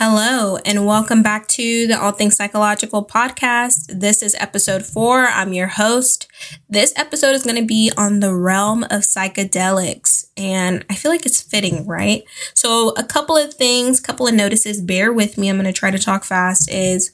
Hello, 0.00 0.58
and 0.58 0.86
welcome 0.86 1.24
back 1.24 1.48
to 1.48 1.88
the 1.88 2.00
All 2.00 2.12
Things 2.12 2.36
Psychological 2.36 3.04
podcast. 3.04 3.98
This 3.98 4.22
is 4.22 4.36
episode 4.38 4.86
four. 4.86 5.26
I'm 5.26 5.52
your 5.52 5.66
host. 5.66 6.28
This 6.68 6.92
episode 6.94 7.34
is 7.34 7.42
going 7.42 7.56
to 7.56 7.66
be 7.66 7.90
on 7.96 8.20
the 8.20 8.32
realm 8.32 8.84
of 8.84 9.00
psychedelics, 9.00 10.26
and 10.36 10.86
I 10.88 10.94
feel 10.94 11.10
like 11.10 11.26
it's 11.26 11.42
fitting, 11.42 11.84
right? 11.84 12.22
So, 12.54 12.90
a 12.90 13.02
couple 13.02 13.36
of 13.36 13.54
things, 13.54 13.98
couple 13.98 14.28
of 14.28 14.34
notices, 14.34 14.80
bear 14.80 15.12
with 15.12 15.36
me. 15.36 15.48
I'm 15.48 15.56
going 15.56 15.66
to 15.66 15.72
try 15.72 15.90
to 15.90 15.98
talk 15.98 16.22
fast. 16.22 16.70
Is 16.70 17.10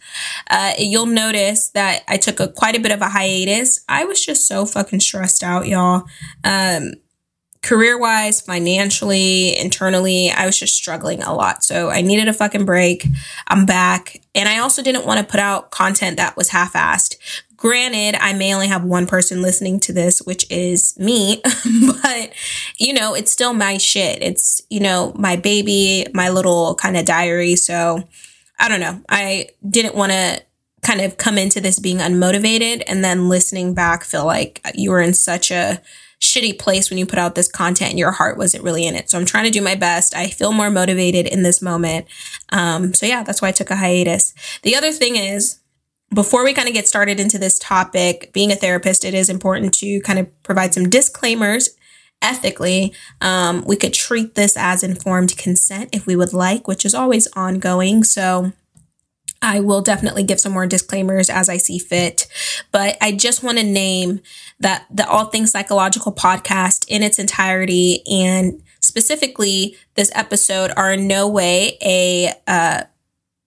uh, 0.50 0.72
you'll 0.78 1.06
notice 1.06 1.70
that 1.70 2.02
I 2.06 2.18
took 2.18 2.38
a 2.38 2.48
quite 2.48 2.76
a 2.76 2.80
bit 2.80 2.92
of 2.92 3.00
a 3.00 3.08
hiatus. 3.08 3.82
I 3.88 4.04
was 4.04 4.22
just 4.22 4.46
so 4.46 4.66
fucking 4.66 5.00
stressed 5.00 5.42
out, 5.42 5.66
y'all. 5.66 6.04
Um, 6.44 6.92
career 7.64 7.98
wise, 7.98 8.42
financially, 8.42 9.58
internally, 9.58 10.30
I 10.30 10.44
was 10.44 10.58
just 10.58 10.76
struggling 10.76 11.22
a 11.22 11.34
lot. 11.34 11.64
So 11.64 11.88
I 11.88 12.02
needed 12.02 12.28
a 12.28 12.34
fucking 12.34 12.66
break. 12.66 13.06
I'm 13.48 13.64
back. 13.64 14.20
And 14.34 14.48
I 14.48 14.58
also 14.58 14.82
didn't 14.82 15.06
want 15.06 15.18
to 15.18 15.30
put 15.30 15.40
out 15.40 15.70
content 15.70 16.18
that 16.18 16.36
was 16.36 16.50
half 16.50 16.74
assed. 16.74 17.16
Granted, 17.56 18.16
I 18.20 18.34
may 18.34 18.52
only 18.52 18.68
have 18.68 18.84
one 18.84 19.06
person 19.06 19.40
listening 19.40 19.80
to 19.80 19.94
this, 19.94 20.20
which 20.20 20.44
is 20.50 20.94
me, 20.98 21.40
but 22.02 22.32
you 22.78 22.92
know, 22.92 23.14
it's 23.14 23.32
still 23.32 23.54
my 23.54 23.78
shit. 23.78 24.22
It's, 24.22 24.60
you 24.68 24.80
know, 24.80 25.12
my 25.16 25.36
baby, 25.36 26.06
my 26.12 26.28
little 26.28 26.74
kind 26.74 26.98
of 26.98 27.06
diary. 27.06 27.56
So 27.56 28.04
I 28.58 28.68
don't 28.68 28.80
know. 28.80 29.00
I 29.08 29.48
didn't 29.66 29.94
want 29.94 30.12
to 30.12 30.42
kind 30.82 31.00
of 31.00 31.16
come 31.16 31.38
into 31.38 31.62
this 31.62 31.78
being 31.78 31.96
unmotivated 31.96 32.82
and 32.86 33.02
then 33.02 33.30
listening 33.30 33.72
back 33.72 34.04
feel 34.04 34.26
like 34.26 34.60
you 34.74 34.90
were 34.90 35.00
in 35.00 35.14
such 35.14 35.50
a 35.50 35.80
shitty 36.24 36.58
place 36.58 36.90
when 36.90 36.98
you 36.98 37.06
put 37.06 37.18
out 37.18 37.34
this 37.34 37.48
content 37.48 37.90
and 37.90 37.98
your 37.98 38.12
heart 38.12 38.38
wasn't 38.38 38.64
really 38.64 38.86
in 38.86 38.94
it. 38.94 39.10
So 39.10 39.18
I'm 39.18 39.26
trying 39.26 39.44
to 39.44 39.50
do 39.50 39.62
my 39.62 39.74
best. 39.74 40.16
I 40.16 40.28
feel 40.28 40.52
more 40.52 40.70
motivated 40.70 41.26
in 41.26 41.42
this 41.42 41.62
moment. 41.62 42.06
Um, 42.50 42.94
so 42.94 43.06
yeah, 43.06 43.22
that's 43.22 43.42
why 43.42 43.48
I 43.48 43.52
took 43.52 43.70
a 43.70 43.76
hiatus. 43.76 44.34
The 44.62 44.76
other 44.76 44.92
thing 44.92 45.16
is, 45.16 45.60
before 46.12 46.44
we 46.44 46.54
kind 46.54 46.68
of 46.68 46.74
get 46.74 46.86
started 46.86 47.18
into 47.18 47.38
this 47.38 47.58
topic, 47.58 48.32
being 48.32 48.52
a 48.52 48.56
therapist, 48.56 49.04
it 49.04 49.14
is 49.14 49.28
important 49.28 49.74
to 49.74 50.00
kind 50.00 50.18
of 50.18 50.42
provide 50.42 50.72
some 50.72 50.88
disclaimers 50.88 51.70
ethically, 52.24 52.92
um, 53.20 53.64
we 53.66 53.76
could 53.76 53.92
treat 53.92 54.34
this 54.34 54.56
as 54.56 54.82
informed 54.82 55.36
consent 55.36 55.90
if 55.92 56.06
we 56.06 56.16
would 56.16 56.32
like, 56.32 56.66
which 56.66 56.84
is 56.84 56.94
always 56.94 57.28
ongoing. 57.36 58.02
So 58.02 58.52
I 59.44 59.60
will 59.60 59.82
definitely 59.82 60.22
give 60.22 60.40
some 60.40 60.52
more 60.52 60.66
disclaimers 60.66 61.28
as 61.28 61.50
I 61.50 61.58
see 61.58 61.78
fit. 61.78 62.26
But 62.72 62.96
I 63.02 63.12
just 63.12 63.42
want 63.42 63.58
to 63.58 63.64
name 63.64 64.20
that 64.58 64.86
the 64.90 65.06
All 65.06 65.26
Things 65.26 65.50
Psychological 65.50 66.12
podcast 66.12 66.86
in 66.88 67.02
its 67.02 67.18
entirety 67.18 68.02
and 68.10 68.62
specifically 68.80 69.76
this 69.94 70.10
episode 70.14 70.72
are 70.76 70.92
in 70.92 71.06
no 71.06 71.28
way 71.28 71.76
a 71.82 72.32
uh, 72.46 72.84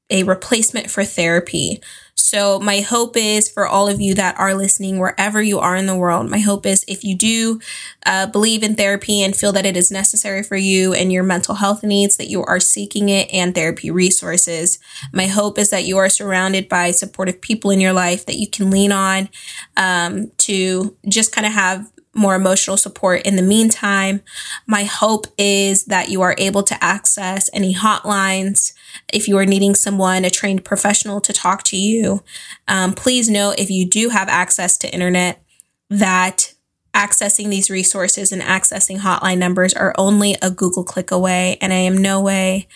a 0.09 0.23
replacement 0.23 0.89
for 0.89 1.03
therapy. 1.03 1.81
So 2.19 2.59
my 2.59 2.81
hope 2.81 3.15
is 3.15 3.49
for 3.49 3.67
all 3.67 3.87
of 3.87 4.01
you 4.01 4.15
that 4.15 4.37
are 4.39 4.55
listening, 4.55 4.97
wherever 4.97 5.41
you 5.41 5.59
are 5.59 5.75
in 5.75 5.85
the 5.85 5.95
world, 5.95 6.29
my 6.29 6.39
hope 6.39 6.65
is 6.65 6.83
if 6.87 7.03
you 7.03 7.15
do 7.15 7.61
uh, 8.05 8.25
believe 8.25 8.63
in 8.63 8.75
therapy 8.75 9.21
and 9.21 9.35
feel 9.35 9.51
that 9.53 9.65
it 9.67 9.77
is 9.77 9.91
necessary 9.91 10.41
for 10.41 10.57
you 10.57 10.93
and 10.93 11.13
your 11.13 11.23
mental 11.23 11.55
health 11.55 11.83
needs, 11.83 12.17
that 12.17 12.27
you 12.27 12.43
are 12.43 12.59
seeking 12.59 13.09
it 13.09 13.29
and 13.31 13.53
therapy 13.53 13.91
resources. 13.91 14.79
My 15.13 15.27
hope 15.27 15.59
is 15.59 15.69
that 15.69 15.85
you 15.85 15.97
are 15.97 16.09
surrounded 16.09 16.67
by 16.67 16.91
supportive 16.91 17.39
people 17.39 17.69
in 17.71 17.79
your 17.79 17.93
life 17.93 18.25
that 18.25 18.37
you 18.37 18.49
can 18.49 18.71
lean 18.71 18.91
on 18.91 19.29
um, 19.77 20.31
to 20.39 20.97
just 21.07 21.31
kind 21.31 21.45
of 21.45 21.53
have 21.53 21.89
more 22.17 22.35
emotional 22.35 22.77
support 22.77 23.21
in 23.21 23.35
the 23.35 23.41
meantime. 23.41 24.21
My 24.65 24.83
hope 24.83 25.27
is 25.37 25.85
that 25.85 26.09
you 26.09 26.21
are 26.21 26.35
able 26.37 26.63
to 26.63 26.83
access 26.83 27.49
any 27.53 27.73
hotlines 27.73 28.73
if 29.13 29.27
you 29.27 29.37
are 29.37 29.45
needing 29.45 29.75
someone, 29.75 30.25
a 30.25 30.29
trained 30.29 30.65
professional 30.65 31.21
to 31.21 31.33
talk 31.33 31.63
to 31.63 31.77
you. 31.77 32.23
Um, 32.67 32.93
please 32.93 33.29
know 33.29 33.53
if 33.57 33.69
you 33.69 33.85
do 33.87 34.09
have 34.09 34.29
access 34.29 34.77
to 34.79 34.93
internet 34.93 35.43
that 35.89 36.53
accessing 36.93 37.49
these 37.49 37.69
resources 37.69 38.31
and 38.31 38.41
accessing 38.41 38.99
hotline 38.99 39.37
numbers 39.37 39.73
are 39.73 39.93
only 39.97 40.35
a 40.41 40.49
Google 40.49 40.83
click 40.83 41.11
away. 41.11 41.57
And 41.61 41.71
I 41.71 41.77
am 41.77 41.97
no 41.97 42.19
way 42.19 42.67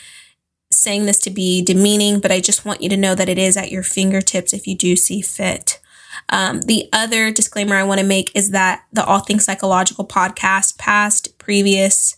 saying 0.69 1.05
this 1.05 1.19
to 1.19 1.29
be 1.29 1.61
demeaning, 1.61 2.19
but 2.19 2.31
I 2.31 2.39
just 2.39 2.63
want 2.63 2.81
you 2.81 2.89
to 2.89 2.97
know 2.97 3.15
that 3.15 3.29
it 3.29 3.37
is 3.37 3.57
at 3.57 3.71
your 3.71 3.83
fingertips 3.83 4.53
if 4.53 4.67
you 4.67 4.75
do 4.75 4.95
see 4.95 5.21
fit. 5.21 5.80
Um, 6.29 6.61
the 6.61 6.87
other 6.93 7.31
disclaimer 7.31 7.75
I 7.75 7.83
want 7.83 7.99
to 7.99 8.05
make 8.05 8.31
is 8.35 8.51
that 8.51 8.83
the 8.93 9.05
All 9.05 9.19
Things 9.19 9.45
Psychological 9.45 10.07
podcast, 10.07 10.77
past, 10.77 11.37
previous, 11.37 12.15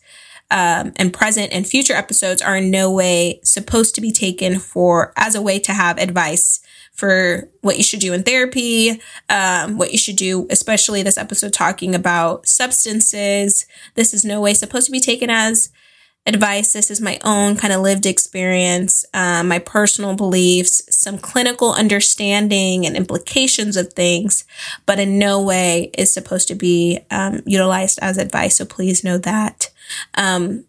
um, 0.51 0.93
and 0.97 1.11
present 1.11 1.51
and 1.51 1.65
future 1.65 1.93
episodes 1.93 2.41
are 2.41 2.57
in 2.57 2.69
no 2.69 2.91
way 2.91 3.39
supposed 3.43 3.95
to 3.95 4.01
be 4.01 4.11
taken 4.11 4.59
for 4.59 5.11
as 5.17 5.33
a 5.33 5.41
way 5.41 5.57
to 5.59 5.73
have 5.73 5.97
advice 5.97 6.59
for 6.93 7.49
what 7.61 7.77
you 7.77 7.83
should 7.83 7.99
do 7.99 8.13
in 8.13 8.21
therapy, 8.21 9.01
um, 9.29 9.79
what 9.79 9.91
you 9.91 9.97
should 9.97 10.15
do, 10.15 10.45
especially 10.51 11.01
this 11.01 11.17
episode 11.17 11.51
talking 11.51 11.95
about 11.95 12.47
substances. 12.47 13.65
This 13.95 14.13
is 14.13 14.23
no 14.23 14.39
way 14.39 14.53
supposed 14.53 14.85
to 14.85 14.91
be 14.91 14.99
taken 14.99 15.31
as 15.31 15.69
advice. 16.25 16.71
This 16.73 16.89
is 16.89 17.01
my 17.01 17.19
own 17.23 17.57
kind 17.57 17.73
of 17.73 17.81
lived 17.81 18.05
experience, 18.05 19.05
um, 19.13 19.49
my 19.49 19.59
personal 19.59 20.15
beliefs, 20.15 20.81
some 20.89 21.17
clinical 21.17 21.73
understanding 21.73 22.85
and 22.85 22.95
implications 22.95 23.75
of 23.75 23.91
things, 23.93 24.45
but 24.85 24.99
in 24.99 25.19
no 25.19 25.41
way 25.41 25.91
is 25.97 26.13
supposed 26.13 26.47
to 26.47 26.55
be 26.55 26.99
um, 27.11 27.41
utilized 27.45 27.99
as 28.01 28.17
advice. 28.17 28.57
So 28.57 28.65
please 28.65 29.03
know 29.03 29.17
that. 29.17 29.69
Um, 30.15 30.65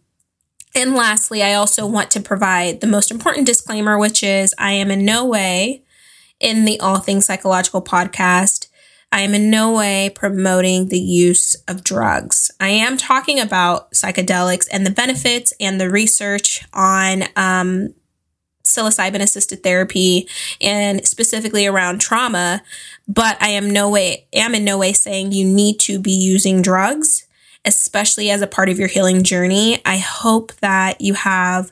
and 0.75 0.95
lastly, 0.95 1.41
I 1.41 1.55
also 1.55 1.87
want 1.87 2.11
to 2.13 2.21
provide 2.21 2.81
the 2.81 2.89
most 2.89 3.13
important 3.13 3.47
disclaimer, 3.47 3.97
which 3.97 4.25
is 4.25 4.55
I 4.59 4.73
am 4.73 4.91
in 4.91 5.05
no 5.05 5.25
way 5.25 5.85
in 6.41 6.65
the 6.65 6.81
All 6.81 6.99
Things 6.99 7.27
Psychological 7.27 7.81
podcast 7.81 8.67
I 9.15 9.21
am 9.21 9.33
in 9.33 9.49
no 9.49 9.71
way 9.71 10.11
promoting 10.13 10.89
the 10.89 10.99
use 10.99 11.55
of 11.69 11.85
drugs. 11.85 12.51
I 12.59 12.71
am 12.71 12.97
talking 12.97 13.39
about 13.39 13.93
psychedelics 13.93 14.67
and 14.73 14.85
the 14.85 14.91
benefits 14.91 15.55
and 15.61 15.81
the 15.81 15.89
research 15.89 16.65
on 16.73 17.23
um, 17.37 17.95
psilocybin 18.65 19.21
assisted 19.21 19.63
therapy 19.63 20.29
and 20.61 21.07
specifically 21.07 21.65
around 21.65 22.01
trauma. 22.01 22.61
But 23.07 23.41
I 23.41 23.51
am 23.51 23.71
no 23.71 23.89
way 23.89 24.27
am 24.33 24.53
in 24.53 24.65
no 24.65 24.79
way 24.79 24.93
saying 24.93 25.31
you 25.31 25.47
need 25.47 25.79
to 25.81 26.01
be 26.01 26.11
using 26.11 26.61
drugs, 26.61 27.25
especially 27.65 28.31
as 28.31 28.43
a 28.43 28.49
part 28.49 28.69
of 28.69 28.81
your 28.81 28.89
healing 28.89 29.23
journey. 29.23 29.81
I 29.85 29.99
hope 29.99 30.53
that 30.57 31.01
you 31.01 31.15
have 31.15 31.71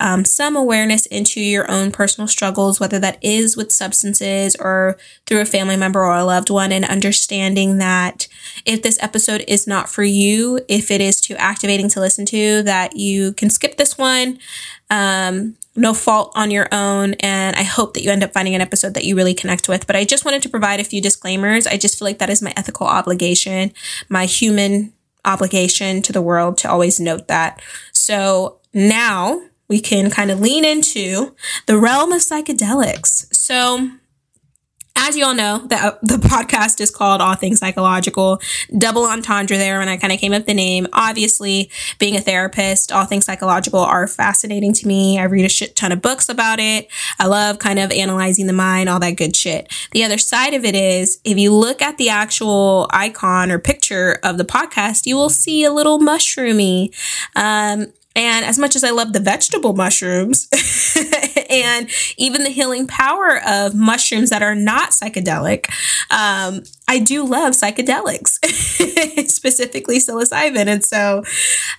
um, 0.00 0.24
some 0.24 0.56
awareness 0.56 1.06
into 1.06 1.40
your 1.40 1.70
own 1.70 1.92
personal 1.92 2.26
struggles, 2.26 2.80
whether 2.80 2.98
that 2.98 3.22
is 3.22 3.56
with 3.56 3.70
substances 3.70 4.56
or 4.56 4.96
through 5.26 5.40
a 5.40 5.44
family 5.44 5.76
member 5.76 6.00
or 6.00 6.16
a 6.16 6.24
loved 6.24 6.50
one, 6.50 6.72
and 6.72 6.84
understanding 6.84 7.78
that 7.78 8.26
if 8.64 8.82
this 8.82 9.00
episode 9.02 9.44
is 9.46 9.66
not 9.66 9.88
for 9.88 10.02
you, 10.02 10.60
if 10.68 10.90
it 10.90 11.00
is 11.00 11.20
too 11.20 11.36
activating 11.36 11.88
to 11.90 12.00
listen 12.00 12.24
to, 12.26 12.62
that 12.62 12.96
you 12.96 13.34
can 13.34 13.50
skip 13.50 13.76
this 13.76 13.96
one. 13.96 14.38
Um, 14.88 15.56
no 15.76 15.94
fault 15.94 16.32
on 16.34 16.50
your 16.50 16.68
own. 16.72 17.14
And 17.20 17.54
I 17.56 17.62
hope 17.62 17.94
that 17.94 18.02
you 18.02 18.10
end 18.10 18.24
up 18.24 18.32
finding 18.32 18.54
an 18.54 18.60
episode 18.60 18.94
that 18.94 19.04
you 19.04 19.14
really 19.14 19.34
connect 19.34 19.68
with. 19.68 19.86
But 19.86 19.96
I 19.96 20.04
just 20.04 20.24
wanted 20.24 20.42
to 20.42 20.48
provide 20.48 20.80
a 20.80 20.84
few 20.84 21.00
disclaimers. 21.00 21.66
I 21.66 21.76
just 21.76 21.98
feel 21.98 22.06
like 22.06 22.18
that 22.18 22.30
is 22.30 22.42
my 22.42 22.52
ethical 22.56 22.86
obligation, 22.86 23.72
my 24.08 24.24
human 24.24 24.92
obligation 25.24 26.02
to 26.02 26.12
the 26.12 26.22
world 26.22 26.56
to 26.58 26.70
always 26.70 26.98
note 26.98 27.28
that. 27.28 27.62
So 27.92 28.58
now 28.72 29.42
we 29.70 29.80
can 29.80 30.10
kind 30.10 30.30
of 30.32 30.40
lean 30.40 30.64
into 30.64 31.34
the 31.66 31.78
realm 31.78 32.12
of 32.12 32.20
psychedelics. 32.20 33.32
So, 33.32 33.88
as 34.96 35.16
you 35.16 35.24
all 35.24 35.34
know, 35.34 35.58
the, 35.58 35.96
the 36.02 36.16
podcast 36.16 36.80
is 36.80 36.90
called 36.90 37.20
All 37.20 37.36
Things 37.36 37.60
Psychological. 37.60 38.40
Double 38.76 39.04
entendre 39.06 39.56
there 39.56 39.78
when 39.78 39.88
I 39.88 39.96
kind 39.96 40.12
of 40.12 40.18
came 40.18 40.32
up 40.32 40.44
the 40.44 40.54
name. 40.54 40.88
Obviously, 40.92 41.70
being 42.00 42.16
a 42.16 42.20
therapist, 42.20 42.90
all 42.90 43.04
things 43.06 43.24
psychological 43.24 43.78
are 43.78 44.08
fascinating 44.08 44.72
to 44.74 44.88
me. 44.88 45.20
I 45.20 45.22
read 45.22 45.44
a 45.44 45.48
shit 45.48 45.76
ton 45.76 45.92
of 45.92 46.02
books 46.02 46.28
about 46.28 46.58
it. 46.58 46.88
I 47.20 47.28
love 47.28 47.60
kind 47.60 47.78
of 47.78 47.92
analyzing 47.92 48.48
the 48.48 48.52
mind, 48.52 48.88
all 48.88 48.98
that 48.98 49.12
good 49.12 49.36
shit. 49.36 49.72
The 49.92 50.02
other 50.02 50.18
side 50.18 50.52
of 50.52 50.64
it 50.64 50.74
is 50.74 51.20
if 51.24 51.38
you 51.38 51.54
look 51.54 51.80
at 51.80 51.96
the 51.96 52.08
actual 52.08 52.88
icon 52.90 53.52
or 53.52 53.60
picture 53.60 54.18
of 54.24 54.36
the 54.36 54.44
podcast, 54.44 55.06
you 55.06 55.14
will 55.14 55.30
see 55.30 55.62
a 55.62 55.72
little 55.72 56.00
mushroomy. 56.00 56.92
Um, 57.36 57.92
and 58.16 58.44
as 58.44 58.58
much 58.58 58.74
as 58.74 58.82
I 58.82 58.90
love 58.90 59.12
the 59.12 59.20
vegetable 59.20 59.74
mushrooms 59.74 60.48
and 61.50 61.88
even 62.16 62.42
the 62.42 62.50
healing 62.50 62.86
power 62.86 63.40
of 63.46 63.74
mushrooms 63.74 64.30
that 64.30 64.42
are 64.42 64.54
not 64.54 64.90
psychedelic, 64.90 65.66
um, 66.10 66.62
I 66.90 66.98
do 66.98 67.24
love 67.24 67.52
psychedelics, 67.52 68.44
specifically 69.30 69.98
psilocybin. 69.98 70.66
And 70.66 70.84
so, 70.84 71.22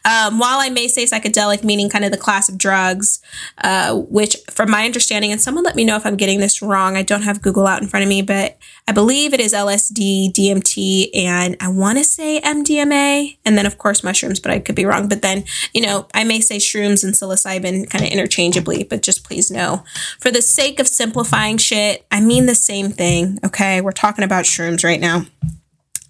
um, 0.05 0.39
while 0.39 0.59
I 0.59 0.69
may 0.69 0.87
say 0.87 1.03
psychedelic, 1.03 1.65
meaning 1.65 1.89
kind 1.89 2.05
of 2.05 2.11
the 2.11 2.17
class 2.17 2.47
of 2.47 2.57
drugs, 2.57 3.21
uh, 3.57 3.93
which 3.93 4.37
from 4.49 4.71
my 4.71 4.85
understanding, 4.85 5.33
and 5.33 5.41
someone 5.41 5.65
let 5.65 5.75
me 5.75 5.83
know 5.83 5.97
if 5.97 6.05
I'm 6.05 6.15
getting 6.15 6.39
this 6.39 6.61
wrong, 6.61 6.95
I 6.95 7.03
don't 7.03 7.23
have 7.23 7.41
Google 7.41 7.67
out 7.67 7.81
in 7.81 7.89
front 7.89 8.03
of 8.03 8.07
me, 8.07 8.21
but 8.21 8.57
I 8.87 8.93
believe 8.93 9.33
it 9.33 9.41
is 9.41 9.53
LSD, 9.53 10.31
DMT, 10.31 11.09
and 11.13 11.57
I 11.59 11.67
want 11.67 11.97
to 11.97 12.05
say 12.05 12.39
MDMA, 12.39 13.37
and 13.43 13.57
then 13.57 13.65
of 13.65 13.77
course 13.77 14.05
mushrooms, 14.05 14.39
but 14.39 14.51
I 14.51 14.59
could 14.59 14.75
be 14.75 14.85
wrong. 14.85 15.09
But 15.09 15.21
then, 15.21 15.43
you 15.73 15.81
know, 15.81 16.07
I 16.13 16.23
may 16.23 16.39
say 16.39 16.55
shrooms 16.55 17.03
and 17.03 17.13
psilocybin 17.13 17.89
kind 17.89 18.05
of 18.05 18.11
interchangeably, 18.11 18.85
but 18.85 19.01
just 19.01 19.25
please 19.25 19.51
know 19.51 19.83
for 20.21 20.31
the 20.31 20.41
sake 20.41 20.79
of 20.79 20.87
simplifying 20.87 21.57
shit, 21.57 22.05
I 22.11 22.21
mean 22.21 22.45
the 22.45 22.55
same 22.55 22.91
thing. 22.91 23.39
Okay. 23.43 23.81
We're 23.81 23.91
talking 23.91 24.23
about 24.23 24.45
shrooms 24.45 24.85
right 24.85 25.00
now. 25.01 25.25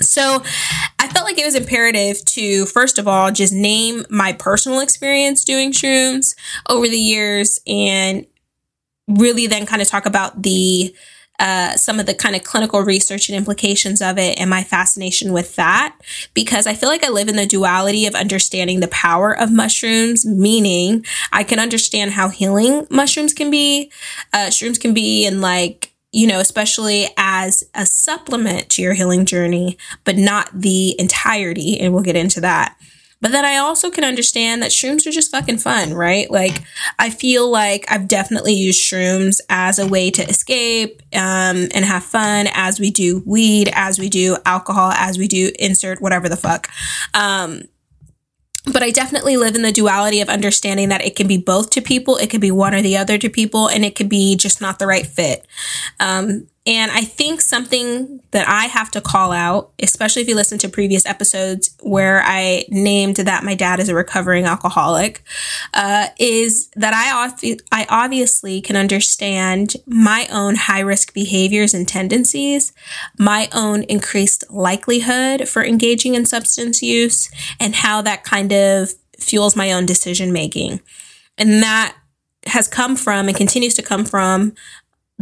So 0.02 0.44
I 1.00 1.08
felt 1.08 1.26
like 1.26 1.38
it 1.38 1.46
was 1.46 1.56
imperative 1.56 2.24
to, 2.26 2.66
first 2.66 2.98
of 2.98 3.08
all, 3.08 3.32
just 3.32 3.54
name 3.54 4.06
my 4.10 4.34
personal 4.34 4.80
experience 4.80 5.44
doing 5.44 5.72
shrooms 5.72 6.36
over 6.70 6.88
the 6.88 6.98
years 6.98 7.60
and 7.68 8.26
really 9.08 9.48
then 9.48 9.66
kind 9.66 9.82
of 9.82 9.88
talk 9.88 10.06
about 10.06 10.42
the 10.44 10.96
uh, 11.40 11.76
some 11.76 12.00
of 12.00 12.06
the 12.06 12.14
kind 12.14 12.36
of 12.36 12.44
clinical 12.44 12.82
research 12.82 13.28
and 13.28 13.36
implications 13.36 14.00
of 14.00 14.20
it 14.20 14.40
and 14.40 14.48
my 14.48 14.64
fascination 14.64 15.34
with 15.34 15.56
that 15.56 15.98
because 16.36 16.68
I 16.68 16.76
feel 16.76 16.88
like 16.88 17.04
I 17.04 17.10
live 17.10 17.30
in 17.30 17.36
the 17.36 17.48
duality 17.48 18.06
of 18.06 18.14
understanding 18.14 18.80
the 18.80 18.88
power 18.90 19.36
of 19.36 19.52
mushrooms, 19.52 20.24
meaning 20.24 21.04
I 21.32 21.44
can 21.44 21.58
understand 21.58 22.12
how 22.12 22.30
healing 22.30 22.86
mushrooms 22.92 23.34
can 23.34 23.50
be, 23.50 23.92
uh, 24.34 24.50
shrooms 24.50 24.80
can 24.80 24.94
be, 24.94 25.26
and 25.26 25.42
like 25.42 25.91
you 26.12 26.28
know, 26.28 26.40
especially 26.40 27.08
as 27.18 27.63
a 27.74 27.86
supplement 27.86 28.69
to 28.69 28.81
your 28.81 28.94
healing 28.94 29.25
journey, 29.25 29.78
but 30.04 30.18
not 30.18 30.50
the 30.54 31.00
entirety. 31.00 31.80
And 31.80 31.94
we'll 31.94 32.04
get 32.04 32.16
into 32.16 32.42
that. 32.42 32.75
But 33.22 33.31
then 33.31 33.46
I 33.46 33.58
also 33.58 33.92
can 33.92 34.04
understand 34.04 34.63
that 34.63 34.72
shrooms 34.72 35.06
are 35.06 35.12
just 35.12 35.30
fucking 35.30 35.60
fun, 35.60 35.94
right? 35.94 36.30
Like, 36.30 36.63
I 36.98 37.12
feel 37.12 37.50
like 37.50 37.86
I've 37.88 38.08
definitely 38.08 38.56
used 38.56 38.81
shrooms 38.81 39.40
as 39.48 39.78
a 39.78 39.88
way 39.88 40.10
to 40.10 40.28
escape 40.28 41.04
um, 41.13 41.69
and 41.74 41.86
have 41.86 42.04
fun 42.04 42.48
as 42.52 42.80
we 42.80 42.90
do 42.90 43.22
weed, 43.25 43.69
as 43.74 44.00
we 44.00 44.10
do 44.10 44.38
alcohol, 44.44 44.92
as 44.94 45.19
we 45.19 45.28
do 45.28 45.52
insert 45.60 46.02
whatever 46.02 46.28
the 46.28 46.36
fuck. 46.36 46.68
Um, 47.13 47.66
but 48.66 48.84
I 48.84 48.92
definitely 48.92 49.38
live 49.38 49.56
in 49.56 49.63
the 49.63 49.72
duality 49.72 50.22
of 50.22 50.30
understanding 50.30 50.90
that 50.90 51.04
it 51.04 51.16
can 51.16 51.28
be 51.28 51.38
both 51.38 51.69
to 51.72 51.81
people, 51.81 52.18
it 52.18 52.30
could 52.30 52.42
be 52.42 52.52
one 52.52 52.74
or 52.74 52.81
the 52.81 52.98
other 52.98 53.18
to 53.18 53.30
people, 53.30 53.68
and 53.68 53.84
it 53.84 53.96
could 53.96 54.10
be 54.10 54.36
just 54.36 54.62
not 54.62 54.80
the 54.80 54.88
right 54.88 55.06
fit. 55.06 55.46
Um, 56.00 56.48
and 56.66 56.92
I 56.92 57.02
think 57.02 57.42
something 57.42 58.22
that 58.31 58.48
I 58.48 58.66
have 58.66 58.92
to 58.92 59.02
call 59.02 59.31
out, 59.31 59.72
especially 59.81 60.22
if 60.22 60.28
you 60.28 60.36
listen 60.36 60.60
to 60.60 60.69
previous 60.69 61.08
episodes 61.08 61.75
where 61.81 62.22
I 62.24 62.66
named 62.69 63.16
that 63.16 63.44
my 63.44 63.56
dad 63.56 63.80
is 63.80 63.90
a 63.90 63.96
recovering 63.96 64.46
alcoholic, 64.46 65.24
uh, 65.74 66.08
is 66.19 66.69
that 66.75 66.94
I, 66.94 67.58
I 67.72 67.88
obviously 67.90 68.62
can 68.62 68.75
understand 68.75 69.74
my 69.88 70.28
own 70.31 70.56
high 70.56 70.81
risk 70.81 71.16
behaviors 71.16 71.74
and 71.74 71.88
tendencies, 71.88 72.74
my 73.18 73.50
own 73.52 73.81
increased 73.84 74.44
likelihood 74.52 75.50
for 75.50 75.66
engaging 75.66 76.13
in 76.13 76.25
substance 76.25 76.84
use, 76.84 77.31
and 77.60 77.74
how 77.74 78.04
that 78.04 78.24
kind 78.24 78.52
of 78.54 78.92
fuels 79.18 79.56
my 79.56 79.72
own 79.72 79.88
decision 79.88 80.31
making. 80.31 80.80
And 81.40 81.63
that 81.63 81.96
has 82.48 82.68
come 82.68 82.96
from 82.96 83.28
and 83.28 83.38
continues 83.38 83.75
to 83.75 83.81
come 83.81 84.06
from 84.06 84.54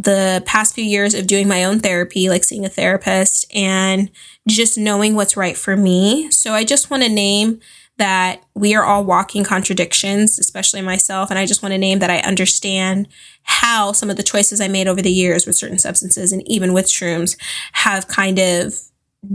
the 0.04 0.42
past 0.46 0.76
few 0.76 0.84
years 0.84 1.14
of 1.14 1.28
doing 1.28 1.48
my 1.48 1.64
own 1.64 1.80
therapy, 1.80 2.30
like 2.30 2.44
seeing 2.44 2.66
a 2.66 2.70
therapist 2.70 3.46
and 3.54 4.10
just 4.48 4.78
knowing 4.78 5.16
what's 5.16 5.36
right 5.36 5.58
for 5.58 5.76
me. 5.76 6.32
So 6.32 6.54
I 6.54 6.64
just 6.64 6.90
want 6.90 7.04
to 7.04 7.10
name 7.10 7.60
that 7.98 8.42
we 8.56 8.74
are 8.76 8.86
all 8.86 9.04
walking 9.04 9.44
contradictions, 9.44 10.40
especially 10.40 10.82
myself. 10.82 11.30
And 11.30 11.38
I 11.38 11.46
just 11.46 11.62
want 11.62 11.74
to 11.74 11.78
name 11.78 12.00
that 12.00 12.10
I 12.10 12.20
understand 12.20 13.10
how 13.44 13.92
some 13.92 14.10
of 14.10 14.16
the 14.16 14.24
choices 14.24 14.62
I 14.62 14.70
made 14.70 14.88
over 14.88 15.02
the 15.02 15.12
years 15.12 15.46
with 15.46 15.58
certain 15.58 15.80
substances 15.80 16.32
and 16.32 16.50
even 16.50 16.72
with 16.72 16.86
shrooms 16.86 17.36
have 17.74 18.08
kind 18.08 18.40
of 18.40 18.74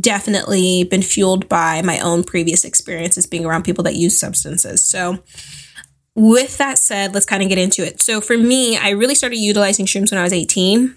definitely 0.00 0.84
been 0.84 1.02
fueled 1.02 1.46
by 1.46 1.82
my 1.82 1.98
own 1.98 2.24
previous 2.24 2.64
experiences 2.64 3.26
being 3.26 3.44
around 3.44 3.64
people 3.64 3.84
that 3.84 3.96
use 3.96 4.18
substances. 4.18 4.82
So 4.82 5.18
with 6.14 6.58
that 6.58 6.78
said, 6.78 7.14
let's 7.14 7.26
kind 7.26 7.42
of 7.42 7.48
get 7.48 7.58
into 7.58 7.84
it. 7.84 8.00
So 8.00 8.20
for 8.20 8.36
me, 8.38 8.76
I 8.76 8.90
really 8.90 9.14
started 9.14 9.36
utilizing 9.36 9.86
shrooms 9.86 10.10
when 10.10 10.20
I 10.20 10.22
was 10.22 10.32
18 10.32 10.96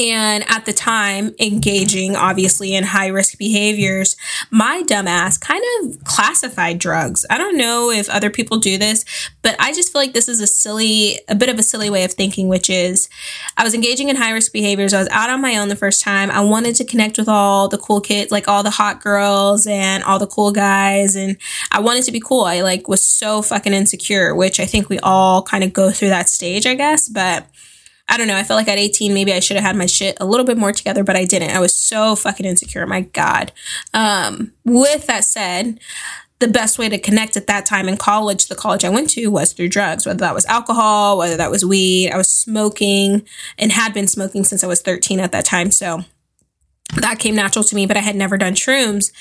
and 0.00 0.44
at 0.48 0.64
the 0.64 0.72
time 0.72 1.34
engaging 1.38 2.16
obviously 2.16 2.74
in 2.74 2.84
high 2.84 3.08
risk 3.08 3.36
behaviors 3.38 4.16
my 4.50 4.82
dumbass 4.86 5.38
kind 5.38 5.62
of 5.82 6.02
classified 6.04 6.78
drugs. 6.78 7.26
I 7.28 7.36
don't 7.36 7.58
know 7.58 7.90
if 7.90 8.08
other 8.08 8.30
people 8.30 8.58
do 8.58 8.78
this 8.78 9.04
but 9.42 9.54
i 9.60 9.72
just 9.72 9.92
feel 9.92 10.00
like 10.00 10.12
this 10.12 10.28
is 10.28 10.40
a 10.40 10.46
silly 10.46 11.20
a 11.28 11.34
bit 11.34 11.48
of 11.48 11.58
a 11.58 11.62
silly 11.62 11.90
way 11.90 12.04
of 12.04 12.12
thinking 12.12 12.48
which 12.48 12.70
is 12.70 13.08
i 13.56 13.64
was 13.64 13.74
engaging 13.74 14.08
in 14.08 14.16
high 14.16 14.32
risk 14.32 14.52
behaviors. 14.52 14.94
I 14.94 14.98
was 14.98 15.08
out 15.08 15.30
on 15.30 15.42
my 15.42 15.56
own 15.56 15.68
the 15.68 15.76
first 15.76 16.02
time. 16.02 16.30
I 16.30 16.40
wanted 16.40 16.74
to 16.76 16.84
connect 16.84 17.18
with 17.18 17.28
all 17.28 17.68
the 17.68 17.78
cool 17.78 18.00
kids 18.00 18.32
like 18.32 18.48
all 18.48 18.62
the 18.62 18.70
hot 18.70 19.00
girls 19.02 19.66
and 19.66 20.02
all 20.04 20.18
the 20.18 20.26
cool 20.26 20.52
guys 20.52 21.14
and 21.16 21.36
i 21.70 21.80
wanted 21.80 22.04
to 22.04 22.12
be 22.12 22.20
cool. 22.20 22.44
I 22.44 22.62
like 22.62 22.88
was 22.88 23.04
so 23.04 23.42
fucking 23.42 23.74
insecure 23.74 24.34
which 24.34 24.60
i 24.60 24.66
think 24.66 24.88
we 24.88 24.98
all 25.00 25.42
kind 25.42 25.62
of 25.62 25.72
go 25.72 25.90
through 25.90 26.08
that 26.08 26.28
stage 26.28 26.66
i 26.66 26.74
guess 26.74 27.08
but 27.08 27.46
I 28.10 28.16
don't 28.16 28.26
know. 28.26 28.36
I 28.36 28.42
felt 28.42 28.58
like 28.58 28.68
at 28.68 28.76
18, 28.76 29.14
maybe 29.14 29.32
I 29.32 29.40
should 29.40 29.56
have 29.56 29.64
had 29.64 29.76
my 29.76 29.86
shit 29.86 30.16
a 30.20 30.26
little 30.26 30.44
bit 30.44 30.58
more 30.58 30.72
together, 30.72 31.04
but 31.04 31.16
I 31.16 31.24
didn't. 31.24 31.50
I 31.50 31.60
was 31.60 31.74
so 31.74 32.16
fucking 32.16 32.44
insecure. 32.44 32.86
My 32.86 33.02
God. 33.02 33.52
Um, 33.94 34.52
with 34.64 35.06
that 35.06 35.24
said, 35.24 35.78
the 36.40 36.48
best 36.48 36.78
way 36.78 36.88
to 36.88 36.98
connect 36.98 37.36
at 37.36 37.46
that 37.46 37.66
time 37.66 37.88
in 37.88 37.96
college, 37.96 38.48
the 38.48 38.56
college 38.56 38.84
I 38.84 38.88
went 38.88 39.10
to 39.10 39.28
was 39.28 39.52
through 39.52 39.68
drugs, 39.68 40.06
whether 40.06 40.18
that 40.20 40.34
was 40.34 40.46
alcohol, 40.46 41.18
whether 41.18 41.36
that 41.36 41.50
was 41.50 41.64
weed. 41.64 42.10
I 42.10 42.16
was 42.16 42.32
smoking 42.32 43.26
and 43.58 43.70
had 43.70 43.94
been 43.94 44.08
smoking 44.08 44.42
since 44.42 44.64
I 44.64 44.66
was 44.66 44.82
13 44.82 45.20
at 45.20 45.32
that 45.32 45.44
time. 45.44 45.70
So 45.70 46.04
that 46.96 47.18
came 47.18 47.36
natural 47.36 47.64
to 47.64 47.76
me, 47.76 47.86
but 47.86 47.96
I 47.96 48.00
had 48.00 48.16
never 48.16 48.36
done 48.36 48.54
shrooms. 48.54 49.12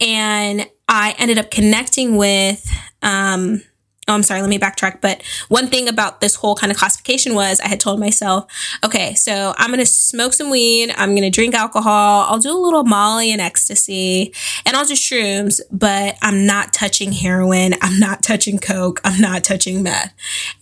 And 0.00 0.66
I 0.88 1.14
ended 1.18 1.36
up 1.36 1.50
connecting 1.50 2.16
with, 2.16 2.66
um, 3.02 3.62
oh, 4.08 4.14
I'm 4.14 4.22
sorry, 4.22 4.40
let 4.40 4.50
me 4.50 4.58
backtrack. 4.58 5.00
But 5.00 5.22
one 5.48 5.68
thing 5.68 5.88
about 5.88 6.20
this 6.20 6.34
whole 6.34 6.54
kind 6.54 6.72
of 6.72 6.78
classification 6.78 7.34
was 7.34 7.60
I 7.60 7.68
had 7.68 7.80
told 7.80 8.00
myself, 8.00 8.46
okay, 8.84 9.14
so 9.14 9.54
I'm 9.58 9.68
going 9.68 9.80
to 9.80 9.86
smoke 9.86 10.32
some 10.32 10.50
weed. 10.50 10.92
I'm 10.96 11.10
going 11.10 11.22
to 11.22 11.30
drink 11.30 11.54
alcohol. 11.54 12.26
I'll 12.28 12.38
do 12.38 12.50
a 12.50 12.58
little 12.58 12.84
Molly 12.84 13.32
and 13.32 13.40
ecstasy 13.40 14.32
and 14.64 14.76
I'll 14.76 14.84
do 14.84 14.94
shrooms, 14.94 15.60
but 15.70 16.16
I'm 16.22 16.46
not 16.46 16.72
touching 16.72 17.12
heroin. 17.12 17.74
I'm 17.82 17.98
not 17.98 18.22
touching 18.22 18.58
Coke. 18.58 19.00
I'm 19.04 19.20
not 19.20 19.44
touching 19.44 19.82
meth. 19.82 20.12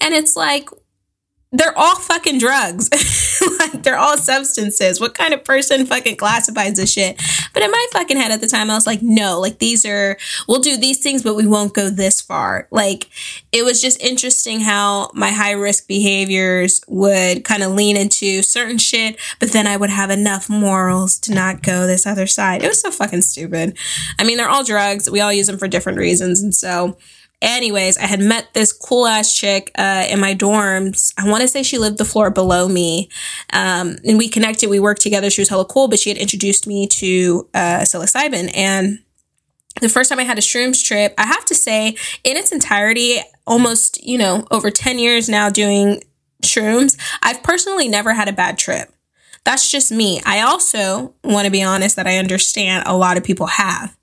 And 0.00 0.14
it's 0.14 0.37
like, 0.37 0.69
they're 1.52 1.76
all 1.78 1.94
fucking 1.96 2.38
drugs. 2.38 2.90
like 3.58 3.82
they're 3.82 3.98
all 3.98 4.16
substances. 4.16 5.00
What 5.00 5.14
kind 5.14 5.32
of 5.32 5.44
person 5.44 5.87
fucking 5.87 6.16
classifies 6.16 6.76
this 6.76 6.93
shit? 6.93 7.20
But 7.54 7.62
in 7.62 7.70
my 7.70 7.87
fucking 7.93 8.16
head 8.16 8.32
at 8.32 8.40
the 8.40 8.48
time, 8.48 8.70
I 8.70 8.75
was 8.75 8.87
like, 8.87 9.00
no, 9.00 9.40
like 9.40 9.58
these 9.58 9.87
are, 9.87 10.19
we'll 10.48 10.60
do 10.60 10.76
these 10.76 10.98
things, 10.98 11.22
but 11.22 11.37
we 11.37 11.46
won't 11.46 11.72
go 11.72 11.88
this 11.88 12.20
far. 12.20 12.66
Like 12.70 13.08
it 13.52 13.64
was 13.64 13.81
just 13.81 14.02
interesting 14.02 14.60
how 14.60 15.10
my 15.14 15.31
high 15.31 15.52
risk 15.52 15.87
behaviors 15.87 16.81
would 16.88 17.44
kind 17.44 17.62
of 17.62 17.72
lean 17.72 17.96
into 17.96 18.43
certain 18.43 18.79
shit, 18.79 19.17
but 19.38 19.53
then 19.53 19.67
I 19.67 19.76
would 19.76 19.91
have 19.91 20.10
enough 20.10 20.50
morals 20.50 21.19
to 21.20 21.34
not 21.34 21.62
go 21.62 21.86
this 21.86 22.06
other 22.06 22.26
side. 22.26 22.65
It 22.65 22.69
was 22.69 22.81
so 22.81 22.91
fucking 22.91 23.22
stupid. 23.22 23.79
I 24.19 24.24
mean, 24.24 24.36
they're 24.36 24.48
all 24.48 24.65
drugs. 24.65 25.08
We 25.08 25.20
all 25.20 25.32
use 25.32 25.46
them 25.46 25.58
for 25.58 25.69
different 25.69 25.98
reasons. 25.98 26.43
And 26.43 26.55
so, 26.55 26.96
Anyways, 27.43 27.98
I 27.98 28.06
had 28.06 28.20
met 28.20 28.55
this 28.55 28.72
cool 28.72 29.06
ass 29.06 29.34
chick 29.34 29.70
uh, 29.76 30.06
in 30.08 30.20
my 30.20 30.34
dorms. 30.34 31.12
I 31.19 31.28
want 31.28 31.43
to 31.43 31.48
say 31.48 31.62
she 31.62 31.76
lived 31.76 31.98
the 31.98 32.05
floor 32.05 32.31
below 32.31 32.66
me. 32.66 33.10
Um, 33.52 33.96
and 34.05 34.16
we 34.16 34.28
connected, 34.28 34.70
we 34.70 34.81
worked 34.81 35.02
together. 35.02 35.28
She 35.28 35.43
was 35.43 35.50
hella 35.50 35.66
cool, 35.66 35.88
but 35.88 35.98
she 35.98 36.08
had 36.08 36.19
introduced 36.19 36.66
me 36.66 36.86
to 36.88 37.48
uh, 37.52 37.81
psilocybin. 37.81 38.50
And 38.56 39.00
the 39.82 39.90
first 39.90 40.08
time 40.08 40.19
I 40.19 40.24
had 40.24 40.38
a 40.38 40.43
shrooms 40.43 40.82
trip, 40.82 41.12
I 41.19 41.26
have 41.26 41.44
to 41.46 41.55
say, 41.55 41.88
in 42.24 42.38
its 42.38 42.52
entirety, 42.52 43.19
almost, 43.46 44.02
you 44.02 44.16
know, 44.16 44.46
over 44.50 44.70
10 44.70 44.98
years 44.98 45.28
now 45.28 45.50
doing 45.50 46.02
shrooms, 46.43 46.98
I've 47.22 47.43
personally 47.43 47.88
never 47.88 48.14
had 48.14 48.28
a 48.28 48.32
bad 48.32 48.56
trip. 48.56 48.93
That's 49.44 49.70
just 49.70 49.93
me. 49.93 50.20
I 50.24 50.40
also 50.40 51.14
want 51.22 51.44
to 51.44 51.52
be 51.52 51.62
honest 51.62 51.96
that 51.96 52.06
I 52.06 52.16
understand 52.16 52.84
a 52.86 52.96
lot 52.96 53.16
of 53.16 53.24
people 53.24 53.46
have. 53.46 53.96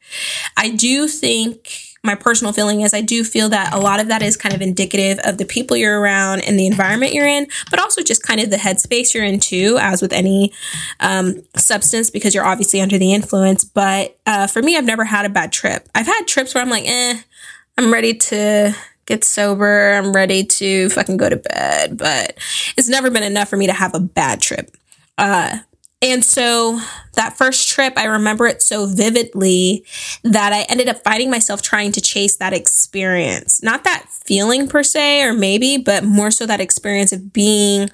I 0.55 0.69
do 0.69 1.07
think 1.07 1.92
my 2.03 2.15
personal 2.15 2.51
feeling 2.51 2.81
is 2.81 2.93
I 2.93 2.99
do 2.99 3.23
feel 3.23 3.47
that 3.49 3.73
a 3.73 3.79
lot 3.79 4.01
of 4.01 4.09
that 4.09 4.21
is 4.21 4.35
kind 4.35 4.53
of 4.53 4.61
indicative 4.61 5.19
of 5.23 5.37
the 5.37 5.45
people 5.45 5.77
you're 5.77 6.01
around 6.01 6.41
and 6.41 6.59
the 6.59 6.67
environment 6.67 7.13
you're 7.13 7.27
in, 7.27 7.47
but 7.69 7.79
also 7.79 8.03
just 8.03 8.23
kind 8.23 8.41
of 8.41 8.49
the 8.49 8.57
headspace 8.57 9.13
you're 9.13 9.23
in 9.23 9.39
too, 9.39 9.77
as 9.79 10.01
with 10.01 10.11
any 10.11 10.51
um, 10.99 11.41
substance, 11.55 12.09
because 12.09 12.35
you're 12.35 12.45
obviously 12.45 12.81
under 12.81 12.97
the 12.97 13.13
influence. 13.13 13.63
But 13.63 14.17
uh, 14.25 14.47
for 14.47 14.61
me, 14.61 14.75
I've 14.75 14.83
never 14.85 15.05
had 15.05 15.25
a 15.25 15.29
bad 15.29 15.53
trip. 15.53 15.87
I've 15.95 16.05
had 16.05 16.23
trips 16.27 16.53
where 16.53 16.61
I'm 16.61 16.69
like, 16.69 16.85
eh, 16.85 17.19
I'm 17.77 17.91
ready 17.91 18.13
to 18.15 18.75
get 19.05 19.23
sober. 19.23 19.93
I'm 19.93 20.11
ready 20.11 20.43
to 20.43 20.89
fucking 20.89 21.15
go 21.15 21.29
to 21.29 21.37
bed, 21.37 21.97
but 21.97 22.37
it's 22.77 22.89
never 22.89 23.09
been 23.11 23.23
enough 23.23 23.47
for 23.47 23.55
me 23.55 23.67
to 23.67 23.73
have 23.73 23.95
a 23.95 23.99
bad 24.01 24.41
trip. 24.41 24.75
Uh, 25.17 25.59
And 26.01 26.21
so 26.21 26.81
that 27.13 27.37
first 27.37 27.69
trip, 27.69 27.93
I 27.97 28.05
remember 28.05 28.47
it 28.47 28.61
so 28.61 28.85
vividly 28.85 29.85
that 30.23 30.53
I 30.53 30.63
ended 30.63 30.89
up 30.89 31.03
finding 31.03 31.29
myself 31.29 31.61
trying 31.61 31.91
to 31.93 32.01
chase 32.01 32.35
that 32.37 32.53
experience. 32.53 33.61
Not 33.63 33.83
that 33.83 34.07
feeling 34.25 34.67
per 34.67 34.83
se, 34.83 35.23
or 35.23 35.33
maybe, 35.33 35.77
but 35.77 36.03
more 36.03 36.31
so 36.31 36.45
that 36.45 36.61
experience 36.61 37.11
of 37.11 37.33
being 37.33 37.89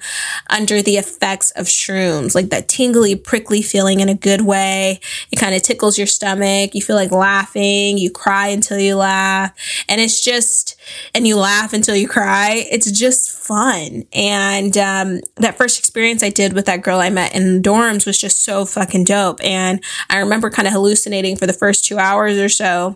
under 0.48 0.80
the 0.80 0.96
effects 0.96 1.50
of 1.52 1.66
shrooms, 1.66 2.34
like 2.34 2.50
that 2.50 2.68
tingly, 2.68 3.16
prickly 3.16 3.62
feeling 3.62 4.00
in 4.00 4.08
a 4.08 4.14
good 4.14 4.42
way. 4.42 5.00
It 5.32 5.36
kind 5.36 5.54
of 5.54 5.62
tickles 5.62 5.98
your 5.98 6.06
stomach. 6.06 6.74
You 6.74 6.82
feel 6.82 6.96
like 6.96 7.10
laughing. 7.10 7.98
You 7.98 8.10
cry 8.10 8.48
until 8.48 8.78
you 8.78 8.96
laugh. 8.96 9.52
And 9.88 10.00
it's 10.00 10.22
just, 10.22 10.78
and 11.14 11.26
you 11.26 11.36
laugh 11.36 11.72
until 11.72 11.96
you 11.96 12.08
cry. 12.08 12.64
It's 12.70 12.90
just 12.90 13.30
fun. 13.30 14.04
And 14.12 14.76
um, 14.78 15.20
that 15.36 15.58
first 15.58 15.78
experience 15.78 16.22
I 16.22 16.30
did 16.30 16.52
with 16.52 16.66
that 16.66 16.82
girl 16.82 17.00
I 17.00 17.10
met 17.10 17.34
in 17.34 17.62
dorms 17.62 18.06
was 18.06 18.18
just 18.18 18.44
so 18.44 18.64
fucking 18.64 19.04
dope. 19.10 19.42
And 19.42 19.82
I 20.08 20.18
remember 20.18 20.50
kind 20.50 20.68
of 20.68 20.72
hallucinating 20.72 21.34
for 21.34 21.46
the 21.46 21.52
first 21.52 21.84
two 21.84 21.98
hours 21.98 22.38
or 22.38 22.48
so 22.48 22.94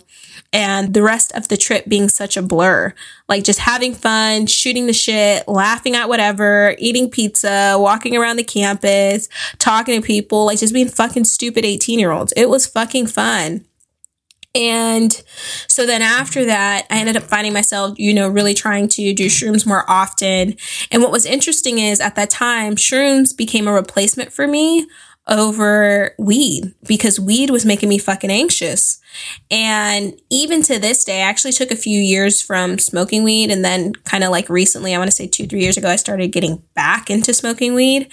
and 0.52 0.94
the 0.94 1.02
rest 1.02 1.32
of 1.32 1.48
the 1.48 1.56
trip 1.56 1.86
being 1.88 2.08
such 2.08 2.36
a 2.36 2.42
blur. 2.42 2.94
Like 3.28 3.42
just 3.42 3.58
having 3.58 3.94
fun, 3.94 4.46
shooting 4.46 4.86
the 4.86 4.92
shit, 4.92 5.48
laughing 5.48 5.96
at 5.96 6.08
whatever, 6.08 6.76
eating 6.78 7.10
pizza, 7.10 7.74
walking 7.76 8.16
around 8.16 8.36
the 8.36 8.44
campus, 8.44 9.28
talking 9.58 10.00
to 10.00 10.06
people, 10.06 10.46
like 10.46 10.60
just 10.60 10.72
being 10.72 10.88
fucking 10.88 11.24
stupid 11.24 11.64
18 11.64 11.98
year 11.98 12.12
olds. 12.12 12.32
It 12.36 12.48
was 12.48 12.64
fucking 12.64 13.08
fun. 13.08 13.64
And 14.54 15.20
so 15.66 15.84
then 15.84 16.00
after 16.00 16.44
that, 16.44 16.86
I 16.88 17.00
ended 17.00 17.16
up 17.16 17.24
finding 17.24 17.52
myself, 17.52 17.98
you 17.98 18.14
know, 18.14 18.28
really 18.28 18.54
trying 18.54 18.88
to 18.90 19.12
do 19.12 19.26
shrooms 19.26 19.66
more 19.66 19.84
often. 19.90 20.54
And 20.92 21.02
what 21.02 21.10
was 21.10 21.26
interesting 21.26 21.80
is 21.80 21.98
at 22.00 22.14
that 22.14 22.30
time, 22.30 22.76
shrooms 22.76 23.36
became 23.36 23.66
a 23.66 23.72
replacement 23.72 24.32
for 24.32 24.46
me 24.46 24.86
over 25.26 26.14
weed 26.18 26.74
because 26.86 27.18
weed 27.18 27.50
was 27.50 27.64
making 27.64 27.88
me 27.88 27.98
fucking 27.98 28.30
anxious. 28.30 29.00
And 29.50 30.20
even 30.30 30.62
to 30.64 30.78
this 30.78 31.04
day, 31.04 31.22
I 31.22 31.28
actually 31.28 31.52
took 31.52 31.70
a 31.70 31.76
few 31.76 31.98
years 31.98 32.42
from 32.42 32.78
smoking 32.78 33.24
weed. 33.24 33.50
And 33.50 33.64
then 33.64 33.94
kind 34.04 34.24
of 34.24 34.30
like 34.30 34.48
recently, 34.48 34.94
I 34.94 34.98
want 34.98 35.08
to 35.08 35.16
say 35.16 35.26
two, 35.26 35.46
three 35.46 35.60
years 35.60 35.76
ago, 35.76 35.88
I 35.88 35.96
started 35.96 36.28
getting 36.28 36.62
back 36.74 37.10
into 37.10 37.32
smoking 37.32 37.74
weed. 37.74 38.10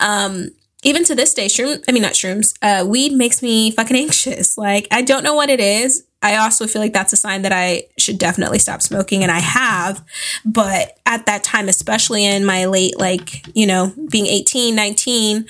Um, 0.00 0.50
even 0.84 1.04
to 1.04 1.14
this 1.14 1.34
day, 1.34 1.46
shroom, 1.46 1.82
I 1.88 1.92
mean, 1.92 2.02
not 2.02 2.12
shrooms, 2.12 2.54
uh, 2.62 2.86
weed 2.86 3.12
makes 3.12 3.42
me 3.42 3.72
fucking 3.72 3.96
anxious. 3.96 4.56
Like, 4.56 4.86
I 4.90 5.02
don't 5.02 5.24
know 5.24 5.34
what 5.34 5.50
it 5.50 5.60
is. 5.60 6.04
I 6.22 6.36
also 6.36 6.66
feel 6.66 6.82
like 6.82 6.92
that's 6.92 7.12
a 7.12 7.16
sign 7.16 7.42
that 7.42 7.52
I 7.52 7.84
should 7.96 8.18
definitely 8.18 8.58
stop 8.58 8.82
smoking 8.82 9.22
and 9.22 9.30
I 9.30 9.38
have. 9.38 10.04
But 10.44 10.98
at 11.06 11.26
that 11.26 11.44
time, 11.44 11.68
especially 11.68 12.24
in 12.24 12.44
my 12.44 12.66
late, 12.66 12.98
like, 12.98 13.46
you 13.56 13.66
know, 13.66 13.92
being 14.10 14.26
18, 14.26 14.74
19, 14.74 15.46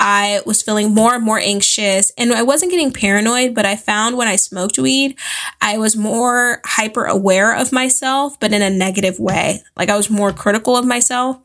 I 0.00 0.42
was 0.46 0.62
feeling 0.62 0.94
more 0.94 1.14
and 1.14 1.24
more 1.24 1.40
anxious 1.40 2.12
and 2.16 2.32
I 2.32 2.42
wasn't 2.42 2.70
getting 2.70 2.92
paranoid, 2.92 3.54
but 3.54 3.66
I 3.66 3.76
found 3.76 4.16
when 4.16 4.28
I 4.28 4.36
smoked 4.36 4.78
weed, 4.78 5.18
I 5.60 5.78
was 5.78 5.96
more 5.96 6.60
hyper 6.64 7.04
aware 7.04 7.56
of 7.56 7.72
myself, 7.72 8.38
but 8.38 8.52
in 8.52 8.62
a 8.62 8.70
negative 8.70 9.18
way. 9.18 9.62
Like 9.76 9.88
I 9.88 9.96
was 9.96 10.08
more 10.08 10.32
critical 10.32 10.76
of 10.76 10.86
myself 10.86 11.40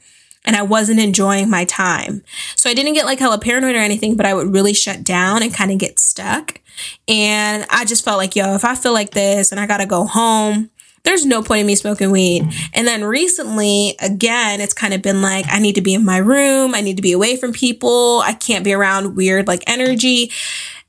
and 0.45 0.55
I 0.55 0.61
wasn't 0.61 0.99
enjoying 0.99 1.49
my 1.49 1.65
time. 1.65 2.23
So 2.55 2.69
I 2.69 2.73
didn't 2.73 2.93
get 2.93 3.05
like 3.05 3.19
hella 3.19 3.39
paranoid 3.39 3.75
or 3.75 3.79
anything, 3.79 4.15
but 4.15 4.25
I 4.25 4.33
would 4.33 4.53
really 4.53 4.73
shut 4.73 5.03
down 5.03 5.41
and 5.41 5.53
kind 5.53 5.71
of 5.71 5.77
get 5.77 5.99
stuck. 5.99 6.59
And 7.07 7.65
I 7.69 7.85
just 7.85 8.03
felt 8.03 8.17
like, 8.17 8.35
yo, 8.35 8.55
if 8.55 8.65
I 8.65 8.75
feel 8.75 8.93
like 8.93 9.11
this 9.11 9.51
and 9.51 9.59
I 9.59 9.65
gotta 9.65 9.85
go 9.85 10.05
home, 10.05 10.69
there's 11.03 11.25
no 11.25 11.43
point 11.43 11.61
in 11.61 11.67
me 11.67 11.75
smoking 11.75 12.11
weed. 12.11 12.43
And 12.73 12.87
then 12.87 13.03
recently, 13.03 13.95
again, 13.99 14.61
it's 14.61 14.73
kind 14.73 14.93
of 14.93 15.01
been 15.01 15.21
like, 15.21 15.45
I 15.49 15.59
need 15.59 15.75
to 15.75 15.81
be 15.81 15.93
in 15.93 16.05
my 16.05 16.17
room. 16.17 16.73
I 16.73 16.81
need 16.81 16.95
to 16.95 17.01
be 17.01 17.11
away 17.11 17.35
from 17.35 17.51
people. 17.51 18.21
I 18.23 18.33
can't 18.33 18.63
be 18.63 18.73
around 18.73 19.15
weird 19.15 19.47
like 19.47 19.63
energy. 19.67 20.31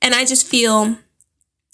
And 0.00 0.14
I 0.14 0.24
just 0.24 0.46
feel 0.46 0.96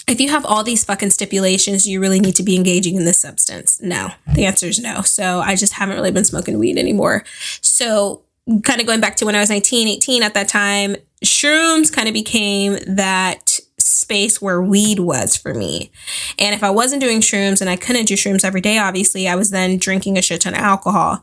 if 0.08 0.20
you 0.20 0.30
have 0.30 0.44
all 0.44 0.64
these 0.64 0.84
fucking 0.84 1.10
stipulations, 1.10 1.86
you 1.86 2.00
really 2.00 2.18
need 2.18 2.34
to 2.36 2.42
be 2.42 2.56
engaging 2.56 2.96
in 2.96 3.04
this 3.04 3.20
substance. 3.20 3.80
No, 3.80 4.10
the 4.34 4.46
answer 4.46 4.66
is 4.66 4.80
no. 4.80 5.02
So 5.02 5.40
I 5.40 5.54
just 5.54 5.74
haven't 5.74 5.96
really 5.96 6.10
been 6.10 6.24
smoking 6.24 6.58
weed 6.58 6.78
anymore. 6.78 7.24
So 7.60 8.22
kind 8.64 8.80
of 8.80 8.86
going 8.86 9.00
back 9.00 9.16
to 9.16 9.26
when 9.26 9.36
I 9.36 9.40
was 9.40 9.50
19, 9.50 9.86
18 9.86 10.22
at 10.22 10.34
that 10.34 10.48
time, 10.48 10.96
shrooms 11.24 11.92
kind 11.92 12.08
of 12.08 12.14
became 12.14 12.78
that 12.86 13.59
space 13.80 14.40
where 14.40 14.60
weed 14.60 15.00
was 15.00 15.36
for 15.36 15.54
me. 15.54 15.90
And 16.38 16.54
if 16.54 16.62
I 16.62 16.70
wasn't 16.70 17.02
doing 17.02 17.20
shrooms 17.20 17.60
and 17.60 17.70
I 17.70 17.76
couldn't 17.76 18.06
do 18.06 18.14
shrooms 18.14 18.44
every 18.44 18.60
day, 18.60 18.78
obviously, 18.78 19.28
I 19.28 19.34
was 19.34 19.50
then 19.50 19.78
drinking 19.78 20.18
a 20.18 20.22
shit 20.22 20.42
ton 20.42 20.54
of 20.54 20.60
alcohol. 20.60 21.22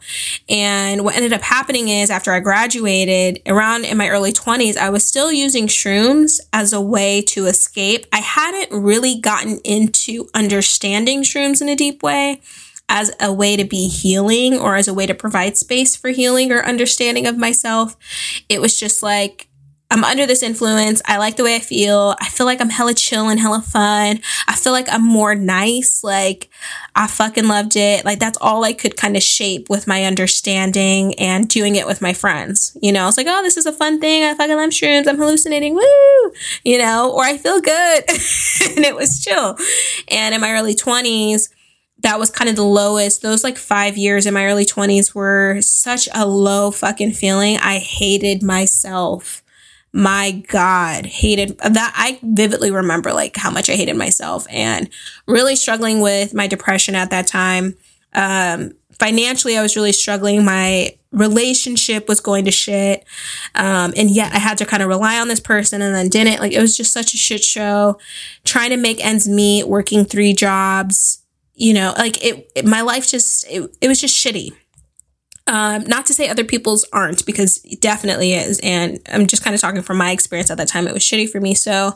And 0.49 1.03
what 1.03 1.15
ended 1.15 1.33
up 1.33 1.41
happening 1.41 1.89
is 1.89 2.09
after 2.09 2.31
I 2.33 2.39
graduated, 2.39 3.41
around 3.45 3.85
in 3.85 3.97
my 3.97 4.09
early 4.09 4.33
20s, 4.33 4.77
I 4.77 4.89
was 4.89 5.05
still 5.05 5.31
using 5.31 5.67
shrooms 5.67 6.39
as 6.53 6.73
a 6.73 6.81
way 6.81 7.21
to 7.23 7.45
escape. 7.45 8.05
I 8.11 8.19
hadn't 8.19 8.83
really 8.83 9.19
gotten 9.19 9.59
into 9.63 10.29
understanding 10.33 11.23
shrooms 11.23 11.61
in 11.61 11.69
a 11.69 11.75
deep 11.75 12.03
way 12.03 12.41
as 12.89 13.11
a 13.19 13.33
way 13.33 13.55
to 13.57 13.65
be 13.65 13.87
healing 13.87 14.57
or 14.57 14.75
as 14.75 14.87
a 14.87 14.93
way 14.93 15.05
to 15.05 15.13
provide 15.13 15.57
space 15.57 15.95
for 15.95 16.09
healing 16.09 16.51
or 16.51 16.63
understanding 16.63 17.27
of 17.27 17.37
myself. 17.37 17.97
It 18.47 18.61
was 18.61 18.79
just 18.79 19.03
like, 19.03 19.49
I'm 19.89 20.03
under 20.03 20.25
this 20.25 20.43
influence. 20.43 21.01
I 21.05 21.17
like 21.17 21.37
the 21.37 21.43
way 21.43 21.55
I 21.55 21.59
feel. 21.59 22.15
I 22.19 22.27
feel 22.27 22.45
like 22.45 22.59
I'm 22.59 22.69
hella 22.69 22.93
chill 22.93 23.29
and 23.29 23.39
hella 23.39 23.61
fun. 23.61 24.19
I 24.47 24.55
feel 24.55 24.73
like 24.73 24.87
I'm 24.91 25.05
more 25.05 25.33
nice. 25.33 26.03
Like 26.03 26.49
I 26.93 27.07
fucking 27.07 27.47
loved 27.47 27.77
it. 27.77 28.03
Like 28.03 28.19
that's 28.19 28.37
all 28.41 28.65
I 28.65 28.73
could 28.73 28.97
kind 28.97 29.15
of 29.15 29.23
shape 29.23 29.69
with 29.69 29.87
my 29.87 30.03
understanding 30.03 31.13
and 31.15 31.47
doing 31.47 31.75
it 31.75 31.87
with 31.87 32.01
my 32.01 32.11
friends. 32.11 32.75
You 32.81 32.91
know, 32.91 33.07
it's 33.07 33.17
like, 33.17 33.27
oh, 33.29 33.41
this 33.43 33.55
is 33.55 33.65
a 33.65 33.71
fun 33.71 34.01
thing. 34.01 34.23
I 34.23 34.33
fucking 34.33 34.57
love 34.57 34.71
shrooms. 34.71 35.07
I'm 35.07 35.17
hallucinating. 35.17 35.73
Woo! 35.73 36.31
You 36.65 36.79
know, 36.79 37.13
or 37.13 37.23
I 37.23 37.37
feel 37.37 37.61
good. 37.61 38.03
and 38.75 38.85
it 38.85 38.95
was 38.95 39.23
chill. 39.23 39.57
And 40.09 40.35
in 40.35 40.41
my 40.41 40.51
early 40.51 40.75
20s, 40.75 41.49
that 41.99 42.19
was 42.19 42.29
kind 42.29 42.49
of 42.49 42.57
the 42.57 42.63
lowest. 42.63 43.21
Those 43.21 43.43
like 43.43 43.57
five 43.57 43.95
years 43.95 44.25
in 44.25 44.33
my 44.33 44.45
early 44.45 44.65
20s 44.65 45.15
were 45.15 45.61
such 45.61 46.09
a 46.13 46.27
low 46.27 46.71
fucking 46.71 47.13
feeling. 47.13 47.57
I 47.57 47.79
hated 47.79 48.43
myself 48.43 49.43
my 49.97 50.43
God, 50.47 51.07
hated 51.07 51.57
that. 51.57 51.91
I 51.95 52.19
vividly 52.21 52.69
remember 52.69 53.11
like 53.13 53.35
how 53.35 53.49
much 53.49 53.67
I 53.67 53.73
hated 53.73 53.95
myself 53.95 54.45
and 54.47 54.91
really 55.25 55.55
struggling 55.55 56.01
with 56.01 56.35
my 56.35 56.45
depression 56.45 56.93
at 56.93 57.09
that 57.09 57.25
time. 57.25 57.75
Um, 58.13 58.73
financially, 58.91 59.57
I 59.57 59.63
was 59.63 59.75
really 59.75 59.91
struggling. 59.91 60.45
My 60.45 60.95
relationship 61.11 62.07
was 62.07 62.19
going 62.19 62.45
to 62.45 62.51
shit. 62.51 63.05
Um, 63.55 63.91
and 63.97 64.11
yet 64.11 64.33
I 64.33 64.37
had 64.37 64.59
to 64.59 64.67
kind 64.67 64.83
of 64.83 64.89
rely 64.89 65.19
on 65.19 65.29
this 65.29 65.39
person 65.39 65.81
and 65.81 65.95
then 65.95 66.09
didn't. 66.09 66.41
Like 66.41 66.53
it 66.53 66.61
was 66.61 66.77
just 66.77 66.93
such 66.93 67.15
a 67.15 67.17
shit 67.17 67.43
show. 67.43 67.97
Trying 68.45 68.69
to 68.69 68.77
make 68.77 69.03
ends 69.03 69.27
meet, 69.27 69.67
working 69.67 70.05
three 70.05 70.33
jobs, 70.33 71.23
you 71.55 71.73
know, 71.73 71.95
like 71.97 72.23
it, 72.23 72.51
it 72.53 72.65
my 72.65 72.81
life 72.81 73.07
just, 73.07 73.47
it, 73.49 73.75
it 73.81 73.87
was 73.87 73.99
just 73.99 74.15
shitty. 74.15 74.51
Um, 75.47 75.83
not 75.83 76.05
to 76.07 76.13
say 76.13 76.27
other 76.27 76.43
people's 76.43 76.85
aren't, 76.91 77.25
because 77.25 77.61
it 77.63 77.79
definitely 77.79 78.33
is. 78.33 78.59
And 78.61 78.99
I'm 79.11 79.27
just 79.27 79.43
kind 79.43 79.55
of 79.55 79.61
talking 79.61 79.81
from 79.81 79.97
my 79.97 80.11
experience 80.11 80.51
at 80.51 80.57
that 80.57 80.67
time. 80.67 80.87
It 80.87 80.93
was 80.93 81.03
shitty 81.03 81.29
for 81.29 81.39
me. 81.39 81.53
So 81.53 81.95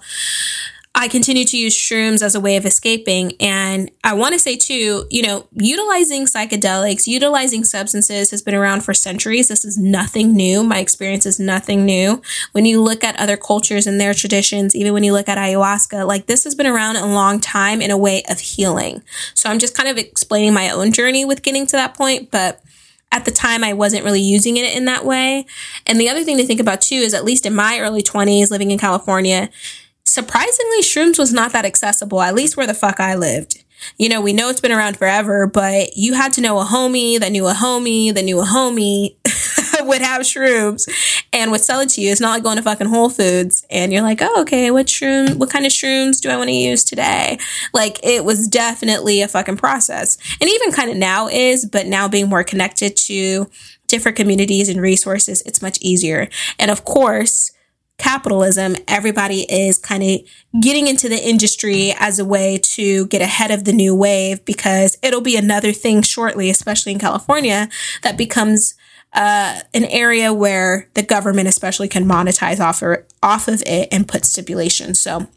I 0.93 1.07
continue 1.07 1.45
to 1.45 1.57
use 1.57 1.73
shrooms 1.75 2.21
as 2.21 2.35
a 2.35 2.39
way 2.39 2.57
of 2.57 2.65
escaping. 2.65 3.33
And 3.39 3.89
I 4.03 4.13
want 4.13 4.33
to 4.33 4.39
say 4.39 4.57
too, 4.57 5.05
you 5.09 5.21
know, 5.21 5.47
utilizing 5.53 6.25
psychedelics, 6.25 7.07
utilizing 7.07 7.63
substances 7.63 8.29
has 8.31 8.41
been 8.41 8.55
around 8.55 8.81
for 8.81 8.93
centuries. 8.93 9.47
This 9.47 9.63
is 9.63 9.77
nothing 9.77 10.33
new. 10.33 10.63
My 10.63 10.79
experience 10.79 11.25
is 11.25 11.39
nothing 11.39 11.85
new. 11.85 12.21
When 12.51 12.65
you 12.65 12.81
look 12.81 13.05
at 13.05 13.17
other 13.17 13.37
cultures 13.37 13.87
and 13.87 14.01
their 14.01 14.13
traditions, 14.13 14.75
even 14.75 14.93
when 14.93 15.03
you 15.03 15.13
look 15.13 15.29
at 15.29 15.37
ayahuasca, 15.37 16.05
like 16.05 16.25
this 16.25 16.43
has 16.43 16.55
been 16.55 16.67
around 16.67 16.97
a 16.97 17.05
long 17.05 17.39
time 17.39 17.81
in 17.81 17.89
a 17.89 17.97
way 17.97 18.23
of 18.29 18.39
healing. 18.39 19.01
So 19.33 19.49
I'm 19.49 19.59
just 19.59 19.75
kind 19.75 19.87
of 19.87 19.97
explaining 19.97 20.53
my 20.53 20.69
own 20.69 20.91
journey 20.91 21.23
with 21.23 21.41
getting 21.41 21.65
to 21.67 21.77
that 21.77 21.93
point. 21.93 22.31
But 22.31 22.61
at 23.11 23.25
the 23.25 23.31
time 23.31 23.63
I 23.63 23.73
wasn't 23.73 24.05
really 24.05 24.21
using 24.21 24.57
it 24.57 24.75
in 24.75 24.85
that 24.85 25.05
way. 25.05 25.45
And 25.85 25.99
the 25.99 26.09
other 26.09 26.23
thing 26.23 26.37
to 26.37 26.45
think 26.45 26.59
about 26.59 26.81
too 26.81 26.95
is 26.95 27.13
at 27.13 27.25
least 27.25 27.45
in 27.45 27.53
my 27.53 27.79
early 27.79 28.01
20s 28.03 28.51
living 28.51 28.71
in 28.71 28.77
California, 28.77 29.49
surprisingly 30.03 30.81
shrooms 30.81 31.19
was 31.19 31.33
not 31.33 31.51
that 31.53 31.65
accessible, 31.65 32.21
at 32.21 32.35
least 32.35 32.57
where 32.57 32.67
the 32.67 32.73
fuck 32.73 32.99
I 32.99 33.15
lived 33.15 33.63
you 33.97 34.09
know, 34.09 34.21
we 34.21 34.33
know 34.33 34.49
it's 34.49 34.61
been 34.61 34.71
around 34.71 34.97
forever, 34.97 35.47
but 35.47 35.97
you 35.97 36.13
had 36.13 36.33
to 36.33 36.41
know 36.41 36.59
a 36.59 36.65
homie 36.65 37.19
that 37.19 37.31
knew 37.31 37.47
a 37.47 37.53
homie 37.53 38.13
that 38.13 38.23
knew 38.23 38.39
a 38.39 38.45
homie 38.45 39.15
would 39.87 40.01
have 40.01 40.21
shrooms 40.21 40.89
and 41.33 41.51
would 41.51 41.61
sell 41.61 41.79
it 41.79 41.89
to 41.89 42.01
you. 42.01 42.11
It's 42.11 42.21
not 42.21 42.31
like 42.31 42.43
going 42.43 42.57
to 42.57 42.63
fucking 42.63 42.87
Whole 42.87 43.09
Foods 43.09 43.65
and 43.69 43.91
you're 43.91 44.01
like, 44.01 44.21
oh, 44.21 44.41
okay, 44.41 44.71
what 44.71 44.87
shroom, 44.87 45.35
what 45.35 45.49
kind 45.49 45.65
of 45.65 45.71
shrooms 45.71 46.21
do 46.21 46.29
I 46.29 46.37
want 46.37 46.49
to 46.49 46.55
use 46.55 46.83
today? 46.83 47.37
Like 47.73 47.99
it 48.03 48.25
was 48.25 48.47
definitely 48.47 49.21
a 49.21 49.27
fucking 49.27 49.57
process. 49.57 50.17
And 50.39 50.49
even 50.49 50.71
kind 50.71 50.89
of 50.91 50.97
now 50.97 51.27
is, 51.27 51.65
but 51.65 51.87
now 51.87 52.07
being 52.07 52.29
more 52.29 52.43
connected 52.43 52.95
to 52.97 53.49
different 53.87 54.17
communities 54.17 54.69
and 54.69 54.81
resources, 54.81 55.41
it's 55.43 55.61
much 55.61 55.77
easier. 55.81 56.29
And 56.57 56.71
of 56.71 56.85
course, 56.85 57.51
capitalism, 58.01 58.75
everybody 58.87 59.41
is 59.41 59.77
kind 59.77 60.01
of 60.01 60.19
getting 60.59 60.87
into 60.87 61.07
the 61.07 61.23
industry 61.23 61.93
as 61.99 62.17
a 62.17 62.25
way 62.25 62.57
to 62.57 63.05
get 63.07 63.21
ahead 63.21 63.51
of 63.51 63.63
the 63.63 63.71
new 63.71 63.95
wave 63.95 64.43
because 64.43 64.97
it'll 65.03 65.21
be 65.21 65.37
another 65.37 65.71
thing 65.71 66.01
shortly, 66.01 66.49
especially 66.49 66.91
in 66.91 66.99
California, 66.99 67.69
that 68.01 68.17
becomes 68.17 68.73
uh, 69.13 69.59
an 69.73 69.85
area 69.85 70.33
where 70.33 70.87
the 70.93 71.03
government 71.03 71.47
especially 71.47 71.87
can 71.87 72.05
monetize 72.05 72.59
off, 72.59 72.81
or, 72.81 73.05
off 73.21 73.47
of 73.47 73.61
it 73.65 73.89
and 73.91 74.07
put 74.07 74.25
stipulations. 74.25 74.99
So 74.99 75.27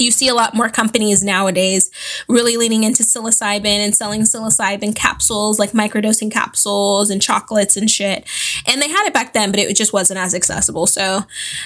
you 0.00 0.10
see 0.10 0.28
a 0.28 0.34
lot 0.34 0.54
more 0.54 0.68
companies 0.68 1.22
nowadays 1.22 1.90
really 2.28 2.56
leaning 2.56 2.84
into 2.84 3.02
psilocybin 3.02 3.66
and 3.66 3.94
selling 3.94 4.22
psilocybin 4.22 4.94
capsules 4.94 5.58
like 5.58 5.72
microdosing 5.72 6.30
capsules 6.30 7.10
and 7.10 7.20
chocolates 7.20 7.76
and 7.76 7.90
shit. 7.90 8.26
And 8.66 8.80
they 8.80 8.88
had 8.88 9.06
it 9.06 9.14
back 9.14 9.32
then 9.32 9.50
but 9.50 9.60
it 9.60 9.76
just 9.76 9.92
wasn't 9.92 10.18
as 10.18 10.34
accessible. 10.34 10.86
So 10.86 11.20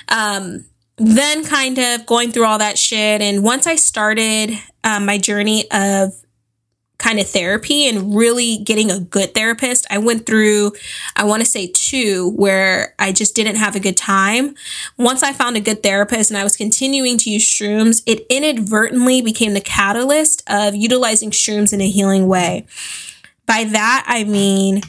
um, 0.09 0.65
then 0.97 1.45
kind 1.45 1.79
of 1.79 2.07
going 2.07 2.33
through 2.33 2.47
all 2.47 2.59
that 2.59 2.79
shit. 2.79 3.21
And 3.21 3.45
once 3.45 3.67
i 3.67 3.77
started 3.77 4.51
um, 4.83 5.07
my 5.07 5.19
journey 5.19 5.71
of 5.71 6.13
kind 7.05 7.21
of 7.21 7.29
therapy 7.29 7.87
and 7.87 8.17
really 8.17 8.57
getting 8.57 8.91
a 8.91 8.99
good 8.99 9.35
therapist. 9.35 9.87
I 9.91 9.99
went 9.99 10.25
through, 10.25 10.73
I 11.17 11.25
want 11.25 11.43
to 11.43 11.47
say 11.47 11.67
two, 11.67 12.31
where 12.31 12.95
I 12.99 13.13
just 13.13 13.35
didn't 13.35 13.57
have 13.57 13.77
a 13.77 13.81
good 13.81 13.99
time. 13.99 14.55
Once 14.97 15.23
I 15.23 15.35
found 15.35 15.59
a 15.59 15.61
good 15.61 15.83
therapist 15.83 16.31
and 16.31 16.39
I 16.39 16.45
was 16.45 16.57
continuing 16.57 17.19
to 17.19 17.31
use 17.31 17.45
shrooms, 17.45 18.03
it 18.07 18.25
inadvertently 18.31 19.21
became 19.21 19.53
the 19.53 19.61
catalyst 19.61 20.43
of 20.49 20.75
utilizing 20.75 21.31
shrooms 21.31 21.75
in 21.75 21.83
a 21.83 21.91
healing 21.91 22.27
way. 22.27 22.65
By 23.45 23.65
that, 23.65 24.07
I 24.09 24.25
mean, 24.25 24.81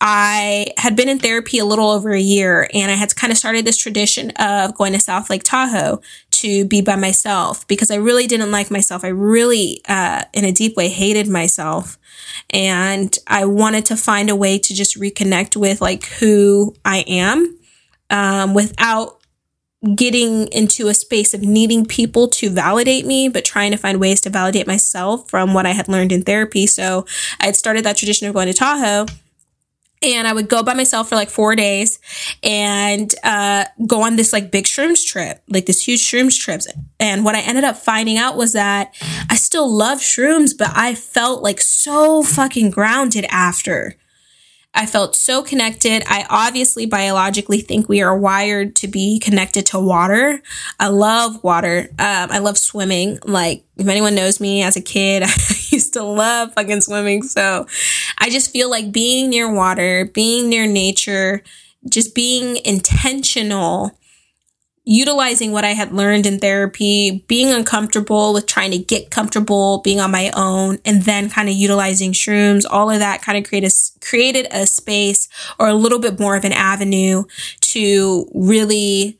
I 0.00 0.72
had 0.78 0.96
been 0.96 1.08
in 1.08 1.20
therapy 1.20 1.60
a 1.60 1.64
little 1.64 1.88
over 1.88 2.10
a 2.10 2.20
year 2.20 2.68
and 2.74 2.90
I 2.90 2.94
had 2.94 3.14
kind 3.14 3.30
of 3.30 3.38
started 3.38 3.64
this 3.64 3.76
tradition 3.76 4.32
of 4.32 4.74
going 4.74 4.94
to 4.94 5.00
South 5.00 5.30
Lake 5.30 5.44
Tahoe 5.44 6.00
to 6.42 6.64
be 6.64 6.80
by 6.80 6.96
myself 6.96 7.66
because 7.66 7.90
I 7.90 7.96
really 7.96 8.26
didn't 8.26 8.50
like 8.50 8.70
myself. 8.70 9.04
I 9.04 9.08
really, 9.08 9.80
uh, 9.88 10.22
in 10.32 10.44
a 10.44 10.52
deep 10.52 10.76
way, 10.76 10.88
hated 10.88 11.28
myself. 11.28 11.98
And 12.50 13.16
I 13.26 13.44
wanted 13.46 13.86
to 13.86 13.96
find 13.96 14.30
a 14.30 14.36
way 14.36 14.58
to 14.58 14.74
just 14.74 14.98
reconnect 14.98 15.56
with 15.56 15.80
like 15.80 16.04
who 16.04 16.74
I 16.84 17.04
am, 17.06 17.58
um, 18.10 18.54
without 18.54 19.18
getting 19.96 20.46
into 20.48 20.88
a 20.88 20.94
space 20.94 21.34
of 21.34 21.42
needing 21.42 21.84
people 21.84 22.28
to 22.28 22.50
validate 22.50 23.04
me, 23.04 23.28
but 23.28 23.44
trying 23.44 23.72
to 23.72 23.76
find 23.76 23.98
ways 23.98 24.20
to 24.20 24.30
validate 24.30 24.66
myself 24.66 25.28
from 25.28 25.54
what 25.54 25.66
I 25.66 25.70
had 25.70 25.88
learned 25.88 26.12
in 26.12 26.22
therapy. 26.22 26.66
So 26.66 27.04
I 27.40 27.46
had 27.46 27.56
started 27.56 27.84
that 27.84 27.96
tradition 27.96 28.28
of 28.28 28.34
going 28.34 28.46
to 28.46 28.54
Tahoe 28.54 29.06
and 30.02 30.26
I 30.26 30.32
would 30.32 30.48
go 30.48 30.62
by 30.62 30.74
myself 30.74 31.08
for 31.08 31.14
like 31.14 31.30
four 31.30 31.54
days 31.54 31.98
and 32.42 33.12
uh, 33.22 33.64
go 33.86 34.02
on 34.02 34.16
this 34.16 34.32
like 34.32 34.50
big 34.50 34.64
shrooms 34.64 35.06
trip, 35.06 35.42
like 35.48 35.66
this 35.66 35.86
huge 35.86 36.00
shrooms 36.00 36.38
trips. 36.38 36.66
And 36.98 37.24
what 37.24 37.34
I 37.34 37.40
ended 37.40 37.64
up 37.64 37.76
finding 37.76 38.18
out 38.18 38.36
was 38.36 38.52
that 38.52 38.94
I 39.30 39.36
still 39.36 39.70
love 39.70 39.98
shrooms, 39.98 40.56
but 40.56 40.70
I 40.74 40.94
felt 40.94 41.42
like 41.42 41.60
so 41.60 42.22
fucking 42.22 42.70
grounded 42.70 43.26
after. 43.30 43.96
I 44.74 44.86
felt 44.86 45.14
so 45.14 45.42
connected. 45.42 46.02
I 46.06 46.24
obviously 46.30 46.86
biologically 46.86 47.60
think 47.60 47.88
we 47.88 48.00
are 48.00 48.16
wired 48.16 48.74
to 48.76 48.88
be 48.88 49.18
connected 49.18 49.66
to 49.66 49.78
water. 49.78 50.42
I 50.80 50.88
love 50.88 51.44
water. 51.44 51.88
Um, 51.98 52.30
I 52.30 52.38
love 52.38 52.56
swimming. 52.56 53.18
Like, 53.24 53.64
if 53.76 53.86
anyone 53.86 54.14
knows 54.14 54.40
me 54.40 54.62
as 54.62 54.76
a 54.76 54.80
kid, 54.80 55.22
I 55.26 55.34
used 55.68 55.92
to 55.92 56.02
love 56.02 56.54
fucking 56.54 56.80
swimming. 56.80 57.22
So 57.22 57.66
I 58.18 58.30
just 58.30 58.50
feel 58.50 58.70
like 58.70 58.92
being 58.92 59.28
near 59.28 59.52
water, 59.52 60.06
being 60.06 60.48
near 60.48 60.66
nature, 60.66 61.42
just 61.86 62.14
being 62.14 62.56
intentional 62.64 63.98
utilizing 64.84 65.52
what 65.52 65.64
I 65.64 65.70
had 65.70 65.92
learned 65.92 66.26
in 66.26 66.38
therapy, 66.38 67.24
being 67.28 67.50
uncomfortable 67.50 68.32
with 68.32 68.46
trying 68.46 68.72
to 68.72 68.78
get 68.78 69.10
comfortable, 69.10 69.80
being 69.82 70.00
on 70.00 70.10
my 70.10 70.30
own, 70.34 70.78
and 70.84 71.02
then 71.02 71.30
kind 71.30 71.48
of 71.48 71.54
utilizing 71.54 72.12
shrooms, 72.12 72.64
all 72.68 72.90
of 72.90 72.98
that 72.98 73.22
kind 73.22 73.38
of 73.38 73.48
created 73.48 73.70
a, 73.70 74.04
created 74.04 74.48
a 74.50 74.66
space 74.66 75.28
or 75.58 75.68
a 75.68 75.74
little 75.74 76.00
bit 76.00 76.18
more 76.18 76.34
of 76.34 76.44
an 76.44 76.52
avenue 76.52 77.24
to 77.60 78.28
really 78.34 79.18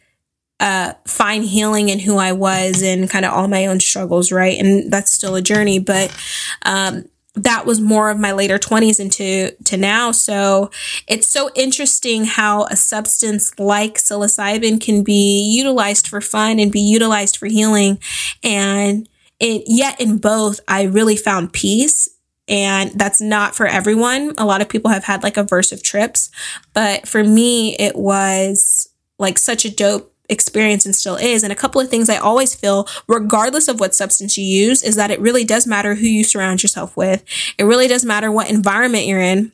uh, 0.59 0.95
find 1.07 1.45
healing 1.45 1.89
in 1.89 1.99
who 1.99 2.19
I 2.19 2.33
was 2.33 2.83
and 2.83 3.11
kind 3.11 3.25
of 3.25 3.33
all 3.33 3.49
my 3.49 3.67
own 3.67 3.81
struggles, 3.81 4.33
right? 4.33 4.59
And 4.59 4.93
that's 4.93 5.13
still 5.13 5.35
a 5.35 5.43
journey, 5.43 5.79
but 5.79 6.17
um, 6.63 7.05
that 7.35 7.65
was 7.65 7.81
more 7.81 8.11
of 8.11 8.19
my 8.19 8.33
later 8.33 8.59
20s 8.59 9.01
into 9.01 9.51
to 9.65 9.77
now. 9.77 10.13
So 10.13 10.71
it's 11.09 11.27
so 11.27 11.51
interesting 11.55 12.25
how 12.25 12.65
a 12.65 12.77
substance 12.77 13.59
like 13.59 13.95
psilocybin 13.95 14.81
can 14.81 15.03
be 15.03 15.55
utilized 15.57 16.09
for 16.09 16.21
fun 16.21 16.59
and 16.59 16.71
be 16.71 16.81
utilized 16.81 17.39
for 17.39 17.47
healing. 17.47 17.99
And 18.43 19.09
it 19.41 19.65
yet 19.67 20.01
in 20.01 20.19
both 20.19 20.61
i 20.69 20.83
really 20.83 21.17
found 21.17 21.53
peace. 21.53 22.09
And 22.49 22.91
that's 22.99 23.21
not 23.21 23.55
for 23.55 23.67
everyone. 23.67 24.35
A 24.37 24.45
lot 24.45 24.61
of 24.61 24.69
people 24.69 24.91
have 24.91 25.05
had 25.05 25.23
like 25.23 25.35
aversive 25.35 25.83
trips. 25.83 26.31
But 26.75 27.09
for 27.09 27.25
me 27.25 27.77
it 27.77 27.97
was 27.97 28.91
like 29.19 29.39
such 29.39 29.65
a 29.65 29.75
dope 29.75 30.12
experience 30.29 30.87
and 30.87 30.95
still 30.95 31.17
is. 31.17 31.43
And 31.43 31.53
a 31.53 31.57
couple 31.57 31.81
of 31.81 31.89
things 31.89 32.09
I 32.09 32.17
always 32.17 32.55
feel, 32.55 32.87
regardless 33.09 33.69
of 33.69 33.81
what 33.81 33.95
substance 33.95 34.39
you 34.39 34.45
use, 34.45 34.83
is 34.83 34.97
that 34.97 35.11
it 35.11 35.21
really 35.21 35.45
does 35.45 35.67
matter 35.67 35.95
who 35.95 36.07
you 36.07 36.25
surround 36.25 36.63
yourself 36.63 36.97
with. 36.97 37.25
It 37.59 37.65
really 37.65 37.89
does 37.89 38.05
matter 38.05 38.31
what 38.31 38.51
environment 38.51 39.07
you're 39.07 39.21
in. 39.21 39.53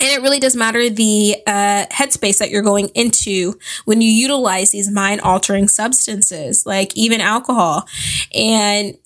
And 0.00 0.10
it 0.10 0.22
really 0.22 0.40
does 0.40 0.56
matter 0.56 0.90
the 0.90 1.36
uh, 1.46 1.86
headspace 1.92 2.38
that 2.38 2.50
you're 2.50 2.62
going 2.62 2.88
into 2.88 3.54
when 3.84 4.00
you 4.00 4.10
utilize 4.10 4.70
these 4.70 4.90
mind 4.90 5.20
altering 5.20 5.68
substances, 5.68 6.66
like 6.66 6.96
even 6.96 7.20
alcohol. 7.20 7.86
And 8.34 8.96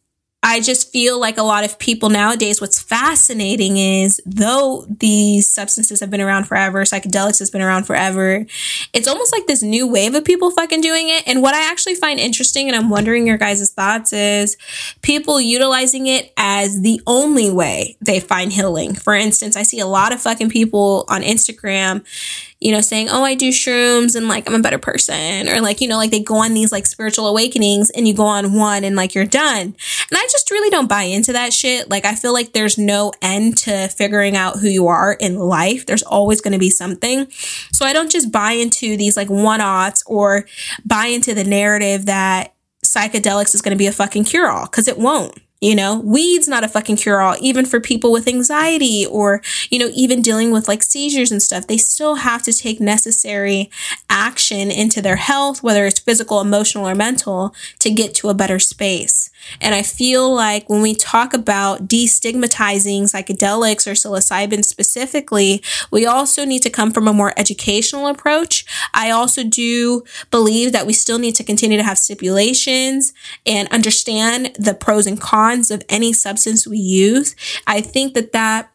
I 0.48 0.60
just 0.60 0.92
feel 0.92 1.18
like 1.18 1.38
a 1.38 1.42
lot 1.42 1.64
of 1.64 1.76
people 1.76 2.08
nowadays, 2.08 2.60
what's 2.60 2.80
fascinating 2.80 3.78
is 3.78 4.20
though 4.24 4.86
these 4.88 5.50
substances 5.50 5.98
have 5.98 6.08
been 6.08 6.20
around 6.20 6.44
forever, 6.44 6.84
psychedelics 6.84 7.40
has 7.40 7.50
been 7.50 7.62
around 7.62 7.82
forever, 7.82 8.46
it's 8.92 9.08
almost 9.08 9.32
like 9.32 9.48
this 9.48 9.64
new 9.64 9.88
wave 9.88 10.14
of 10.14 10.24
people 10.24 10.52
fucking 10.52 10.82
doing 10.82 11.08
it. 11.08 11.26
And 11.26 11.42
what 11.42 11.56
I 11.56 11.68
actually 11.68 11.96
find 11.96 12.20
interesting, 12.20 12.68
and 12.68 12.76
I'm 12.76 12.90
wondering 12.90 13.26
your 13.26 13.38
guys' 13.38 13.72
thoughts, 13.72 14.12
is 14.12 14.56
people 15.02 15.40
utilizing 15.40 16.06
it 16.06 16.32
as 16.36 16.80
the 16.80 17.00
only 17.08 17.50
way 17.50 17.96
they 18.00 18.20
find 18.20 18.52
healing. 18.52 18.94
For 18.94 19.16
instance, 19.16 19.56
I 19.56 19.64
see 19.64 19.80
a 19.80 19.86
lot 19.86 20.12
of 20.12 20.22
fucking 20.22 20.50
people 20.50 21.06
on 21.08 21.22
Instagram 21.22 22.04
you 22.60 22.72
know, 22.72 22.80
saying, 22.80 23.08
Oh, 23.10 23.22
I 23.22 23.34
do 23.34 23.50
shrooms 23.50 24.16
and 24.16 24.28
like 24.28 24.48
I'm 24.48 24.54
a 24.54 24.60
better 24.60 24.78
person. 24.78 25.48
Or 25.48 25.60
like, 25.60 25.80
you 25.80 25.88
know, 25.88 25.96
like 25.96 26.10
they 26.10 26.22
go 26.22 26.36
on 26.36 26.54
these 26.54 26.72
like 26.72 26.86
spiritual 26.86 27.26
awakenings 27.26 27.90
and 27.90 28.08
you 28.08 28.14
go 28.14 28.24
on 28.24 28.54
one 28.54 28.84
and 28.84 28.96
like 28.96 29.14
you're 29.14 29.26
done. 29.26 29.60
And 29.60 29.76
I 30.12 30.26
just 30.30 30.50
really 30.50 30.70
don't 30.70 30.88
buy 30.88 31.02
into 31.02 31.32
that 31.32 31.52
shit. 31.52 31.90
Like, 31.90 32.04
I 32.04 32.14
feel 32.14 32.32
like 32.32 32.52
there's 32.52 32.78
no 32.78 33.12
end 33.20 33.58
to 33.58 33.88
figuring 33.88 34.36
out 34.36 34.58
who 34.58 34.68
you 34.68 34.86
are 34.88 35.12
in 35.12 35.36
life. 35.36 35.86
There's 35.86 36.02
always 36.02 36.40
going 36.40 36.52
to 36.52 36.58
be 36.58 36.70
something. 36.70 37.30
So 37.72 37.84
I 37.84 37.92
don't 37.92 38.10
just 38.10 38.32
buy 38.32 38.52
into 38.52 38.96
these 38.96 39.16
like 39.16 39.28
one 39.28 39.60
offs 39.60 40.02
or 40.06 40.46
buy 40.84 41.06
into 41.06 41.34
the 41.34 41.44
narrative 41.44 42.06
that 42.06 42.54
psychedelics 42.84 43.54
is 43.54 43.62
going 43.62 43.74
to 43.74 43.78
be 43.78 43.86
a 43.86 43.92
fucking 43.92 44.24
cure 44.24 44.48
all 44.48 44.66
because 44.66 44.88
it 44.88 44.98
won't. 44.98 45.38
You 45.60 45.74
know, 45.74 46.00
weed's 46.00 46.48
not 46.48 46.64
a 46.64 46.68
fucking 46.68 46.96
cure 46.96 47.22
all, 47.22 47.36
even 47.40 47.64
for 47.64 47.80
people 47.80 48.12
with 48.12 48.28
anxiety 48.28 49.06
or, 49.06 49.40
you 49.70 49.78
know, 49.78 49.90
even 49.94 50.20
dealing 50.20 50.50
with 50.50 50.68
like 50.68 50.82
seizures 50.82 51.32
and 51.32 51.42
stuff. 51.42 51.66
They 51.66 51.78
still 51.78 52.16
have 52.16 52.42
to 52.42 52.52
take 52.52 52.78
necessary 52.78 53.70
action 54.10 54.70
into 54.70 55.00
their 55.00 55.16
health, 55.16 55.62
whether 55.62 55.86
it's 55.86 55.98
physical, 55.98 56.40
emotional, 56.42 56.86
or 56.86 56.94
mental, 56.94 57.54
to 57.78 57.90
get 57.90 58.14
to 58.16 58.28
a 58.28 58.34
better 58.34 58.58
space. 58.58 59.30
And 59.60 59.74
I 59.74 59.82
feel 59.82 60.32
like 60.34 60.68
when 60.68 60.82
we 60.82 60.94
talk 60.94 61.34
about 61.34 61.88
destigmatizing 61.88 63.02
psychedelics 63.02 63.86
or 63.86 63.92
psilocybin 63.92 64.64
specifically, 64.64 65.62
we 65.90 66.06
also 66.06 66.44
need 66.44 66.62
to 66.62 66.70
come 66.70 66.90
from 66.90 67.08
a 67.08 67.12
more 67.12 67.32
educational 67.36 68.06
approach. 68.06 68.64
I 68.94 69.10
also 69.10 69.44
do 69.44 70.04
believe 70.30 70.72
that 70.72 70.86
we 70.86 70.92
still 70.92 71.18
need 71.18 71.34
to 71.36 71.44
continue 71.44 71.76
to 71.76 71.84
have 71.84 71.98
stipulations 71.98 73.12
and 73.44 73.68
understand 73.68 74.56
the 74.58 74.74
pros 74.74 75.06
and 75.06 75.20
cons 75.20 75.70
of 75.70 75.82
any 75.88 76.12
substance 76.12 76.66
we 76.66 76.78
use. 76.78 77.34
I 77.66 77.80
think 77.80 78.14
that 78.14 78.32
that 78.32 78.70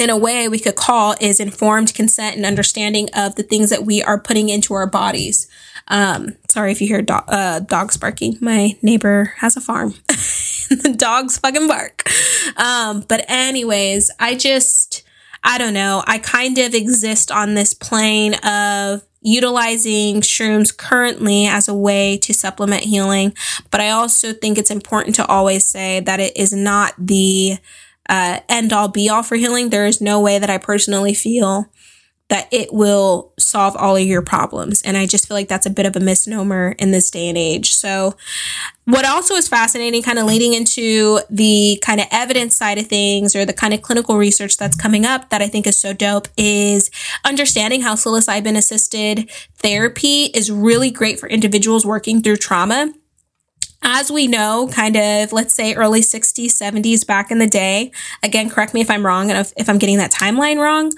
in 0.00 0.08
a 0.08 0.16
way 0.16 0.48
we 0.48 0.58
could 0.58 0.76
call 0.76 1.14
is 1.20 1.38
informed 1.38 1.94
consent 1.94 2.34
and 2.34 2.46
understanding 2.46 3.08
of 3.14 3.34
the 3.34 3.42
things 3.42 3.68
that 3.68 3.84
we 3.84 4.02
are 4.02 4.18
putting 4.18 4.48
into 4.48 4.72
our 4.72 4.86
bodies. 4.86 5.46
Um, 5.90 6.36
sorry 6.48 6.72
if 6.72 6.80
you 6.80 6.86
hear 6.86 7.02
do- 7.02 7.14
uh, 7.14 7.60
dogs 7.60 7.96
barking. 7.96 8.38
My 8.40 8.78
neighbor 8.80 9.34
has 9.38 9.56
a 9.56 9.60
farm. 9.60 9.94
the 10.06 10.94
dogs 10.96 11.36
fucking 11.38 11.66
bark. 11.66 12.08
Um, 12.56 13.04
but 13.08 13.24
anyways, 13.28 14.10
I 14.18 14.36
just, 14.36 15.02
I 15.42 15.58
don't 15.58 15.74
know. 15.74 16.02
I 16.06 16.18
kind 16.18 16.56
of 16.58 16.74
exist 16.74 17.30
on 17.32 17.54
this 17.54 17.74
plane 17.74 18.34
of 18.36 19.02
utilizing 19.20 20.20
shrooms 20.20 20.74
currently 20.74 21.46
as 21.46 21.68
a 21.68 21.74
way 21.74 22.16
to 22.18 22.32
supplement 22.32 22.84
healing. 22.84 23.34
But 23.70 23.80
I 23.80 23.90
also 23.90 24.32
think 24.32 24.56
it's 24.56 24.70
important 24.70 25.16
to 25.16 25.26
always 25.26 25.66
say 25.66 26.00
that 26.00 26.20
it 26.20 26.36
is 26.36 26.52
not 26.52 26.94
the 26.96 27.58
uh, 28.08 28.40
end 28.48 28.72
all 28.72 28.88
be 28.88 29.08
all 29.08 29.22
for 29.22 29.36
healing. 29.36 29.70
There 29.70 29.86
is 29.86 30.00
no 30.00 30.20
way 30.20 30.38
that 30.38 30.50
I 30.50 30.58
personally 30.58 31.14
feel 31.14 31.66
that 32.30 32.48
it 32.52 32.72
will 32.72 33.32
solve 33.38 33.76
all 33.76 33.96
of 33.96 34.02
your 34.02 34.22
problems. 34.22 34.82
And 34.82 34.96
I 34.96 35.06
just 35.06 35.28
feel 35.28 35.36
like 35.36 35.48
that's 35.48 35.66
a 35.66 35.70
bit 35.70 35.84
of 35.84 35.96
a 35.96 36.00
misnomer 36.00 36.74
in 36.78 36.92
this 36.92 37.10
day 37.10 37.28
and 37.28 37.36
age. 37.36 37.72
So, 37.72 38.16
what 38.84 39.04
also 39.04 39.34
is 39.34 39.46
fascinating, 39.46 40.02
kind 40.02 40.18
of 40.18 40.26
leading 40.26 40.54
into 40.54 41.20
the 41.28 41.80
kind 41.84 42.00
of 42.00 42.06
evidence 42.10 42.56
side 42.56 42.78
of 42.78 42.86
things 42.86 43.36
or 43.36 43.44
the 43.44 43.52
kind 43.52 43.74
of 43.74 43.82
clinical 43.82 44.16
research 44.16 44.56
that's 44.56 44.74
coming 44.74 45.04
up 45.04 45.30
that 45.30 45.42
I 45.42 45.48
think 45.48 45.66
is 45.66 45.78
so 45.78 45.92
dope 45.92 46.28
is 46.36 46.90
understanding 47.24 47.82
how 47.82 47.94
psilocybin 47.94 48.56
assisted 48.56 49.30
therapy 49.58 50.24
is 50.26 50.50
really 50.50 50.90
great 50.90 51.20
for 51.20 51.28
individuals 51.28 51.86
working 51.86 52.22
through 52.22 52.38
trauma 52.38 52.92
as 53.82 54.10
we 54.10 54.26
know, 54.26 54.68
kind 54.72 54.96
of, 54.96 55.32
let's 55.32 55.54
say 55.54 55.74
early 55.74 56.00
60s, 56.00 56.46
70s 56.46 57.06
back 57.06 57.30
in 57.30 57.38
the 57.38 57.46
day, 57.46 57.92
again, 58.22 58.50
correct 58.50 58.74
me 58.74 58.80
if 58.80 58.90
I'm 58.90 59.04
wrong 59.04 59.30
and 59.30 59.38
if, 59.38 59.52
if 59.56 59.68
I'm 59.68 59.78
getting 59.78 59.98
that 59.98 60.12
timeline 60.12 60.58
wrong. 60.58 60.92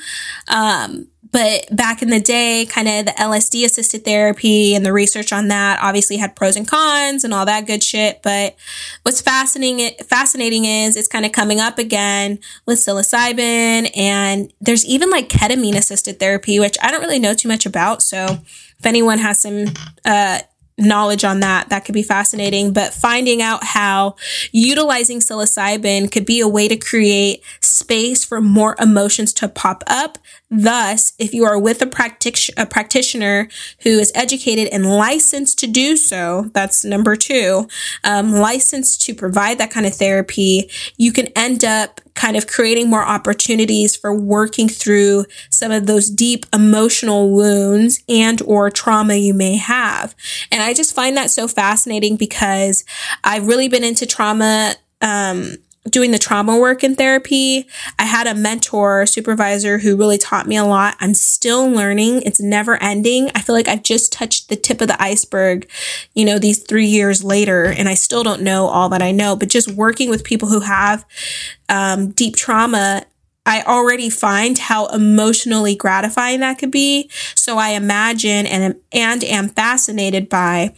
Um, 0.48 1.08
but 1.32 1.74
back 1.74 2.02
in 2.02 2.10
the 2.10 2.20
day, 2.20 2.66
kind 2.66 2.86
of 2.86 3.06
the 3.06 3.12
LSD 3.12 3.64
assisted 3.64 4.04
therapy 4.04 4.74
and 4.74 4.84
the 4.84 4.92
research 4.92 5.32
on 5.32 5.48
that 5.48 5.78
obviously 5.82 6.18
had 6.18 6.36
pros 6.36 6.56
and 6.56 6.68
cons 6.68 7.24
and 7.24 7.32
all 7.32 7.46
that 7.46 7.66
good 7.66 7.82
shit. 7.82 8.20
But 8.22 8.54
what's 9.02 9.22
fascinating, 9.22 9.96
fascinating 10.04 10.66
is 10.66 10.94
it's 10.94 11.08
kind 11.08 11.24
of 11.24 11.32
coming 11.32 11.58
up 11.58 11.78
again 11.78 12.38
with 12.66 12.78
psilocybin 12.78 13.90
and 13.96 14.52
there's 14.60 14.84
even 14.84 15.08
like 15.08 15.30
ketamine 15.30 15.76
assisted 15.76 16.20
therapy, 16.20 16.60
which 16.60 16.76
I 16.82 16.90
don't 16.90 17.00
really 17.00 17.18
know 17.18 17.32
too 17.32 17.48
much 17.48 17.64
about. 17.64 18.02
So 18.02 18.26
if 18.78 18.84
anyone 18.84 19.18
has 19.18 19.40
some, 19.40 19.66
uh, 20.04 20.40
knowledge 20.82 21.24
on 21.24 21.40
that, 21.40 21.68
that 21.70 21.84
could 21.84 21.94
be 21.94 22.02
fascinating. 22.02 22.72
But 22.72 22.92
finding 22.92 23.40
out 23.40 23.64
how 23.64 24.16
utilizing 24.50 25.20
psilocybin 25.20 26.10
could 26.10 26.26
be 26.26 26.40
a 26.40 26.48
way 26.48 26.68
to 26.68 26.76
create 26.76 27.42
space 27.60 28.24
for 28.24 28.40
more 28.40 28.76
emotions 28.78 29.32
to 29.34 29.48
pop 29.48 29.82
up. 29.86 30.18
Thus, 30.54 31.14
if 31.18 31.32
you 31.32 31.46
are 31.46 31.58
with 31.58 31.80
a, 31.80 31.86
practic- 31.86 32.50
a 32.58 32.66
practitioner 32.66 33.48
who 33.80 33.98
is 33.98 34.12
educated 34.14 34.68
and 34.70 34.84
licensed 34.84 35.58
to 35.60 35.66
do 35.66 35.96
so, 35.96 36.50
that's 36.52 36.84
number 36.84 37.16
two, 37.16 37.68
um, 38.04 38.32
licensed 38.32 39.00
to 39.06 39.14
provide 39.14 39.56
that 39.56 39.70
kind 39.70 39.86
of 39.86 39.94
therapy, 39.94 40.70
you 40.98 41.10
can 41.10 41.28
end 41.28 41.64
up 41.64 42.02
kind 42.14 42.36
of 42.36 42.46
creating 42.46 42.90
more 42.90 43.02
opportunities 43.02 43.96
for 43.96 44.14
working 44.14 44.68
through 44.68 45.24
some 45.48 45.72
of 45.72 45.86
those 45.86 46.10
deep 46.10 46.44
emotional 46.52 47.30
wounds 47.30 48.04
and 48.06 48.42
or 48.42 48.68
trauma 48.68 49.14
you 49.14 49.32
may 49.32 49.56
have. 49.56 50.14
And 50.50 50.62
I 50.62 50.74
just 50.74 50.94
find 50.94 51.16
that 51.16 51.30
so 51.30 51.48
fascinating 51.48 52.16
because 52.16 52.84
I've 53.24 53.46
really 53.46 53.68
been 53.68 53.84
into 53.84 54.04
trauma 54.04 54.74
um, 55.00 55.56
doing 55.90 56.12
the 56.12 56.18
trauma 56.18 56.58
work 56.58 56.84
in 56.84 56.94
therapy. 56.94 57.66
I 57.98 58.04
had 58.04 58.26
a 58.26 58.34
mentor, 58.34 59.04
supervisor 59.06 59.78
who 59.78 59.96
really 59.96 60.18
taught 60.18 60.46
me 60.46 60.56
a 60.56 60.64
lot. 60.64 60.96
I'm 61.00 61.14
still 61.14 61.68
learning. 61.68 62.22
It's 62.22 62.40
never 62.40 62.80
ending. 62.80 63.30
I 63.34 63.40
feel 63.40 63.54
like 63.54 63.68
I've 63.68 63.82
just 63.82 64.12
touched 64.12 64.48
the 64.48 64.56
tip 64.56 64.80
of 64.80 64.88
the 64.88 65.02
iceberg, 65.02 65.68
you 66.14 66.24
know, 66.24 66.38
these 66.38 66.62
three 66.62 66.86
years 66.86 67.24
later, 67.24 67.64
and 67.64 67.88
I 67.88 67.94
still 67.94 68.22
don't 68.22 68.42
know 68.42 68.66
all 68.66 68.88
that 68.90 69.02
I 69.02 69.10
know, 69.10 69.34
but 69.34 69.48
just 69.48 69.70
working 69.72 70.08
with 70.08 70.24
people 70.24 70.48
who 70.48 70.60
have 70.60 71.04
um, 71.68 72.10
deep 72.10 72.36
trauma 72.36 73.04
I 73.44 73.62
already 73.62 74.08
find 74.08 74.56
how 74.56 74.86
emotionally 74.86 75.74
gratifying 75.74 76.40
that 76.40 76.58
could 76.58 76.70
be. 76.70 77.10
So 77.34 77.58
I 77.58 77.70
imagine 77.70 78.46
and 78.46 78.76
and 78.92 79.24
am 79.24 79.48
fascinated 79.48 80.28
by 80.28 80.74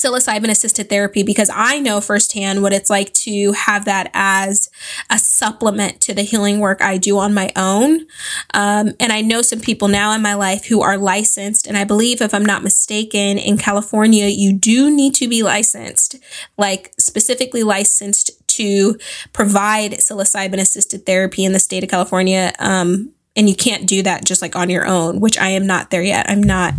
psilocybin 0.00 0.48
assisted 0.48 0.88
therapy 0.88 1.22
because 1.22 1.50
I 1.52 1.78
know 1.78 2.00
firsthand 2.00 2.62
what 2.62 2.72
it's 2.72 2.88
like 2.88 3.12
to 3.14 3.52
have 3.52 3.84
that 3.84 4.10
as 4.14 4.70
a 5.10 5.18
supplement 5.18 6.00
to 6.02 6.14
the 6.14 6.22
healing 6.22 6.58
work 6.58 6.80
I 6.80 6.96
do 6.96 7.18
on 7.18 7.34
my 7.34 7.50
own. 7.54 8.06
Um, 8.54 8.94
and 8.98 9.12
I 9.12 9.20
know 9.20 9.42
some 9.42 9.60
people 9.60 9.88
now 9.88 10.12
in 10.12 10.22
my 10.22 10.34
life 10.34 10.64
who 10.64 10.80
are 10.80 10.96
licensed. 10.96 11.66
And 11.66 11.76
I 11.76 11.84
believe, 11.84 12.22
if 12.22 12.32
I'm 12.32 12.46
not 12.46 12.62
mistaken, 12.62 13.36
in 13.38 13.58
California, 13.58 14.26
you 14.26 14.52
do 14.52 14.94
need 14.94 15.14
to 15.16 15.28
be 15.28 15.42
licensed, 15.42 16.16
like 16.56 16.94
specifically 16.98 17.62
licensed 17.62 18.30
to 18.56 18.98
provide 19.32 19.92
psilocybin 19.92 20.60
assisted 20.60 21.04
therapy 21.04 21.44
in 21.44 21.52
the 21.52 21.58
state 21.58 21.84
of 21.84 21.90
California. 21.90 22.52
Um, 22.58 23.12
and 23.36 23.48
you 23.48 23.54
can't 23.54 23.86
do 23.86 24.02
that 24.02 24.24
just 24.24 24.42
like 24.42 24.56
on 24.56 24.70
your 24.70 24.86
own, 24.86 25.20
which 25.20 25.38
I 25.38 25.48
am 25.50 25.66
not 25.66 25.90
there 25.90 26.02
yet. 26.02 26.28
I'm 26.28 26.42
not 26.42 26.74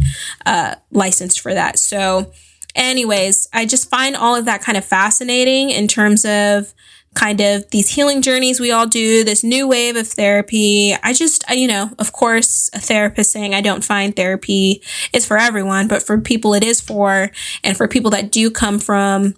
uh, 0.45 0.75
licensed 0.91 1.39
for 1.39 1.53
that. 1.53 1.79
So, 1.79 2.31
anyways, 2.75 3.47
I 3.53 3.65
just 3.65 3.89
find 3.89 4.15
all 4.15 4.35
of 4.35 4.45
that 4.45 4.61
kind 4.61 4.77
of 4.77 4.85
fascinating 4.85 5.69
in 5.69 5.87
terms 5.87 6.25
of 6.25 6.73
kind 7.13 7.41
of 7.41 7.69
these 7.71 7.89
healing 7.89 8.21
journeys 8.21 8.59
we 8.59 8.71
all 8.71 8.87
do, 8.87 9.23
this 9.23 9.43
new 9.43 9.67
wave 9.67 9.97
of 9.97 10.07
therapy. 10.07 10.95
I 11.03 11.13
just, 11.13 11.43
you 11.49 11.67
know, 11.67 11.89
of 11.99 12.13
course, 12.13 12.69
a 12.73 12.79
therapist 12.79 13.31
saying 13.31 13.53
I 13.53 13.61
don't 13.61 13.83
find 13.83 14.15
therapy 14.15 14.81
is 15.11 15.25
for 15.25 15.37
everyone, 15.37 15.87
but 15.87 16.03
for 16.03 16.19
people 16.19 16.53
it 16.53 16.63
is 16.63 16.79
for, 16.79 17.31
and 17.63 17.75
for 17.75 17.87
people 17.87 18.11
that 18.11 18.31
do 18.31 18.49
come 18.49 18.79
from 18.79 19.35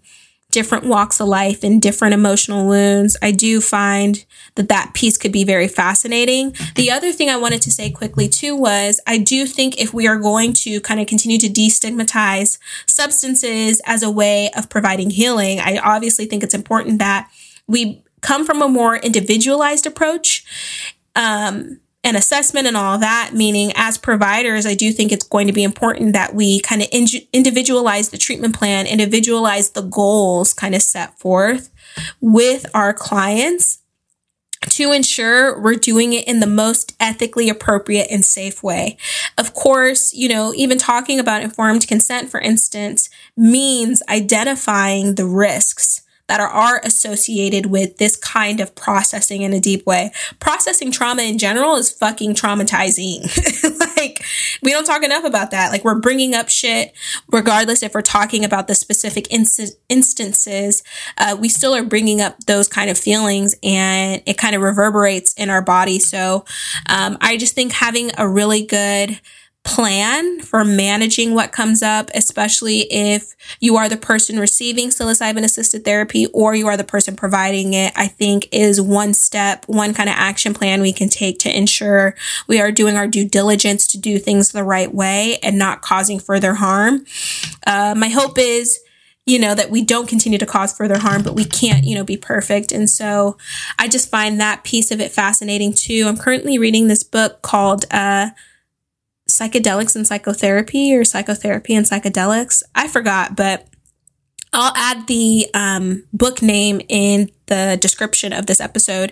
different 0.53 0.85
walks 0.85 1.19
of 1.19 1.27
life 1.27 1.63
and 1.63 1.81
different 1.81 2.13
emotional 2.13 2.67
wounds, 2.67 3.17
I 3.21 3.31
do 3.31 3.59
find 3.59 4.23
that 4.55 4.69
that 4.69 4.93
piece 4.93 5.17
could 5.17 5.31
be 5.31 5.43
very 5.43 5.67
fascinating. 5.67 6.55
The 6.75 6.91
other 6.91 7.11
thing 7.11 7.29
I 7.29 7.37
wanted 7.37 7.61
to 7.63 7.71
say 7.71 7.89
quickly 7.89 8.29
too 8.29 8.55
was 8.55 9.01
I 9.07 9.17
do 9.17 9.47
think 9.47 9.81
if 9.81 9.93
we 9.93 10.07
are 10.07 10.17
going 10.17 10.53
to 10.53 10.79
kind 10.81 10.99
of 10.99 11.07
continue 11.07 11.39
to 11.39 11.49
destigmatize 11.49 12.59
substances 12.85 13.81
as 13.85 14.03
a 14.03 14.11
way 14.11 14.51
of 14.55 14.69
providing 14.69 15.09
healing, 15.09 15.59
I 15.59 15.79
obviously 15.79 16.25
think 16.25 16.43
it's 16.43 16.53
important 16.53 16.99
that 16.99 17.29
we 17.67 18.03
come 18.21 18.45
from 18.45 18.61
a 18.61 18.69
more 18.69 18.95
individualized 18.95 19.87
approach. 19.87 20.45
Um, 21.15 21.79
and 22.03 22.17
assessment 22.17 22.67
and 22.67 22.77
all 22.77 22.97
that. 22.97 23.31
Meaning, 23.33 23.71
as 23.75 23.97
providers, 23.97 24.65
I 24.65 24.75
do 24.75 24.91
think 24.91 25.11
it's 25.11 25.27
going 25.27 25.47
to 25.47 25.53
be 25.53 25.63
important 25.63 26.13
that 26.13 26.35
we 26.35 26.59
kind 26.61 26.81
of 26.81 26.87
in- 26.91 27.07
individualize 27.31 28.09
the 28.09 28.17
treatment 28.17 28.55
plan, 28.55 28.87
individualize 28.87 29.71
the 29.71 29.81
goals 29.81 30.53
kind 30.53 30.75
of 30.75 30.81
set 30.81 31.17
forth 31.19 31.69
with 32.21 32.65
our 32.73 32.93
clients 32.93 33.79
to 34.69 34.91
ensure 34.91 35.59
we're 35.59 35.75
doing 35.75 36.13
it 36.13 36.27
in 36.27 36.39
the 36.39 36.47
most 36.47 36.95
ethically 36.99 37.49
appropriate 37.49 38.07
and 38.09 38.23
safe 38.23 38.63
way. 38.63 38.97
Of 39.37 39.53
course, 39.53 40.13
you 40.13 40.29
know, 40.29 40.53
even 40.55 40.77
talking 40.77 41.19
about 41.19 41.43
informed 41.43 41.87
consent, 41.87 42.29
for 42.29 42.39
instance, 42.39 43.09
means 43.35 44.01
identifying 44.09 45.15
the 45.15 45.25
risks 45.25 46.02
that 46.29 46.39
are, 46.39 46.47
are 46.47 46.81
associated 46.85 47.65
with 47.65 47.97
this 47.97 48.15
kind 48.15 48.61
of 48.61 48.73
processing 48.75 49.41
in 49.41 49.51
a 49.51 49.59
deep 49.59 49.85
way. 49.85 50.11
Processing 50.39 50.89
trauma 50.89 51.23
in 51.23 51.37
general 51.37 51.75
is 51.75 51.91
fucking 51.91 52.33
traumatizing. 52.33 53.21
like, 53.97 54.23
we 54.61 54.71
don't 54.71 54.85
talk 54.85 55.03
enough 55.03 55.25
about 55.25 55.51
that. 55.51 55.71
Like, 55.71 55.83
we're 55.83 55.99
bringing 55.99 56.33
up 56.33 56.47
shit, 56.47 56.93
regardless 57.29 57.83
if 57.83 57.93
we're 57.93 58.01
talking 58.01 58.45
about 58.45 58.67
the 58.67 58.75
specific 58.75 59.27
inst- 59.33 59.77
instances, 59.89 60.81
uh, 61.17 61.35
we 61.39 61.49
still 61.49 61.75
are 61.75 61.83
bringing 61.83 62.21
up 62.21 62.39
those 62.45 62.69
kind 62.69 62.89
of 62.89 62.97
feelings 62.97 63.53
and 63.61 64.23
it 64.25 64.37
kind 64.37 64.55
of 64.55 64.61
reverberates 64.61 65.33
in 65.33 65.49
our 65.49 65.61
body. 65.61 65.99
So, 65.99 66.45
um, 66.87 67.17
I 67.19 67.35
just 67.35 67.53
think 67.53 67.73
having 67.73 68.11
a 68.17 68.27
really 68.27 68.65
good, 68.65 69.19
plan 69.63 70.41
for 70.41 70.65
managing 70.65 71.33
what 71.33 71.53
comes 71.53 71.81
up, 71.81 72.09
especially 72.13 72.81
if 72.91 73.33
you 73.61 73.77
are 73.77 73.87
the 73.87 73.97
person 73.97 74.37
receiving 74.37 74.89
psilocybin 74.89 75.43
assisted 75.43 75.85
therapy 75.85 76.25
or 76.27 76.53
you 76.53 76.67
are 76.67 76.75
the 76.75 76.83
person 76.83 77.15
providing 77.15 77.73
it, 77.73 77.93
I 77.95 78.07
think 78.07 78.47
is 78.51 78.81
one 78.81 79.13
step, 79.13 79.65
one 79.67 79.93
kind 79.93 80.09
of 80.09 80.15
action 80.17 80.53
plan 80.53 80.81
we 80.81 80.91
can 80.91 81.07
take 81.07 81.39
to 81.39 81.57
ensure 81.57 82.15
we 82.47 82.59
are 82.59 82.71
doing 82.71 82.97
our 82.97 83.07
due 83.07 83.27
diligence 83.27 83.87
to 83.87 83.97
do 83.97 84.19
things 84.19 84.51
the 84.51 84.65
right 84.65 84.93
way 84.93 85.37
and 85.41 85.57
not 85.57 85.81
causing 85.81 86.19
further 86.19 86.55
harm. 86.55 87.05
Uh, 87.65 87.95
my 87.97 88.09
hope 88.09 88.37
is, 88.37 88.79
you 89.25 89.39
know, 89.39 89.55
that 89.55 89.71
we 89.71 89.81
don't 89.81 90.09
continue 90.09 90.37
to 90.37 90.45
cause 90.45 90.75
further 90.75 90.99
harm, 90.99 91.23
but 91.23 91.35
we 91.35 91.45
can't, 91.45 91.85
you 91.85 91.95
know, 91.95 92.03
be 92.03 92.17
perfect. 92.17 92.73
And 92.73 92.89
so 92.89 93.37
I 93.79 93.87
just 93.87 94.09
find 94.09 94.41
that 94.41 94.65
piece 94.65 94.91
of 94.91 94.99
it 94.99 95.13
fascinating 95.13 95.73
too. 95.73 96.05
I'm 96.05 96.17
currently 96.17 96.57
reading 96.57 96.89
this 96.89 97.03
book 97.03 97.41
called, 97.41 97.85
uh, 97.91 98.31
psychedelics 99.43 99.95
and 99.95 100.07
psychotherapy 100.07 100.95
or 100.95 101.03
psychotherapy 101.03 101.75
and 101.75 101.85
psychedelics. 101.85 102.63
I 102.75 102.87
forgot, 102.87 103.35
but 103.35 103.67
I'll 104.53 104.73
add 104.75 105.07
the 105.07 105.47
um, 105.53 106.03
book 106.13 106.41
name 106.41 106.81
in 106.87 107.31
the 107.47 107.77
description 107.81 108.33
of 108.33 108.45
this 108.45 108.61
episode 108.61 109.11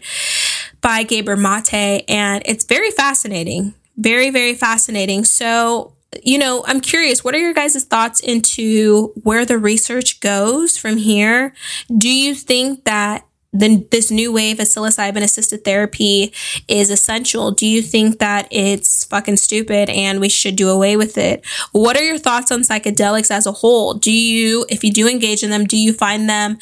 by 0.81 1.03
Gabor 1.03 1.35
Mate. 1.35 2.05
And 2.07 2.43
it's 2.45 2.63
very 2.63 2.91
fascinating. 2.91 3.73
Very, 3.97 4.29
very 4.29 4.53
fascinating. 4.53 5.25
So, 5.25 5.93
you 6.23 6.37
know, 6.37 6.63
I'm 6.67 6.79
curious, 6.79 7.23
what 7.23 7.33
are 7.33 7.39
your 7.39 7.53
guys' 7.53 7.83
thoughts 7.83 8.19
into 8.19 9.07
where 9.23 9.45
the 9.45 9.57
research 9.57 10.19
goes 10.19 10.77
from 10.77 10.97
here? 10.97 11.53
Do 11.95 12.09
you 12.09 12.35
think 12.35 12.85
that 12.85 13.25
then 13.53 13.85
this 13.91 14.09
new 14.11 14.31
wave 14.31 14.59
of 14.59 14.67
psilocybin 14.67 15.23
assisted 15.23 15.63
therapy 15.63 16.33
is 16.67 16.89
essential. 16.89 17.51
Do 17.51 17.65
you 17.65 17.81
think 17.81 18.19
that 18.19 18.47
it's 18.49 19.03
fucking 19.05 19.37
stupid 19.37 19.89
and 19.89 20.19
we 20.19 20.29
should 20.29 20.55
do 20.55 20.69
away 20.69 20.95
with 20.95 21.17
it? 21.17 21.45
What 21.71 21.97
are 21.97 22.03
your 22.03 22.17
thoughts 22.17 22.51
on 22.51 22.61
psychedelics 22.61 23.29
as 23.29 23.45
a 23.45 23.51
whole? 23.51 23.93
Do 23.93 24.11
you, 24.11 24.65
if 24.69 24.83
you 24.83 24.91
do 24.91 25.07
engage 25.07 25.43
in 25.43 25.49
them, 25.49 25.65
do 25.65 25.77
you 25.77 25.91
find 25.91 26.29
them 26.29 26.59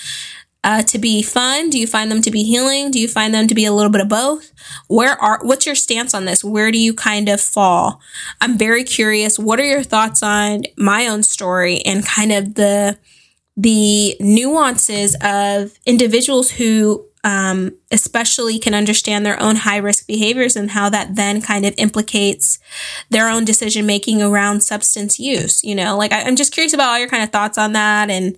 uh, 0.64 0.82
to 0.84 0.98
be 0.98 1.22
fun? 1.22 1.70
Do 1.70 1.80
you 1.80 1.88
find 1.88 2.12
them 2.12 2.22
to 2.24 2.32
be 2.32 2.44
healing? 2.44 2.92
Do 2.92 3.00
you 3.00 3.08
find 3.08 3.34
them 3.34 3.48
to 3.48 3.56
be 3.56 3.66
a 3.66 3.72
little 3.72 3.92
bit 3.92 4.02
of 4.02 4.10
both? 4.10 4.52
Where 4.88 5.14
are, 5.22 5.40
what's 5.44 5.66
your 5.66 5.76
stance 5.76 6.14
on 6.14 6.26
this? 6.26 6.44
Where 6.44 6.72
do 6.72 6.80
you 6.80 6.94
kind 6.94 7.30
of 7.30 7.40
fall? 7.40 8.02
I'm 8.42 8.58
very 8.58 8.84
curious. 8.84 9.38
What 9.38 9.60
are 9.60 9.66
your 9.66 9.84
thoughts 9.84 10.24
on 10.24 10.64
my 10.76 11.08
own 11.08 11.24
story 11.24 11.82
and 11.82 12.06
kind 12.06 12.32
of 12.32 12.56
the, 12.56 12.98
the 13.60 14.16
nuances 14.22 15.18
of 15.22 15.78
individuals 15.86 16.52
who 16.52 17.06
um, 17.26 17.76
especially 17.92 18.58
can 18.58 18.74
understand 18.74 19.26
their 19.26 19.42
own 19.42 19.58
high 19.58 19.78
risk 19.78 20.08
behaviors 20.08 20.56
and 20.56 20.72
how 20.72 20.90
that 20.90 21.16
then 21.16 21.42
kind 21.42 21.66
of 21.66 21.74
implicates 21.78 22.60
their 23.10 23.28
own 23.28 23.44
decision 23.44 23.86
making 23.86 24.22
around 24.22 24.62
substance 24.62 25.20
use. 25.20 25.62
You 25.62 25.76
know, 25.76 25.98
like 25.98 26.14
I, 26.14 26.22
I'm 26.22 26.38
just 26.38 26.54
curious 26.54 26.74
about 26.74 26.90
all 26.90 27.00
your 27.00 27.10
kind 27.10 27.24
of 27.24 27.32
thoughts 27.32 27.58
on 27.58 27.74
that 27.74 28.10
and 28.10 28.38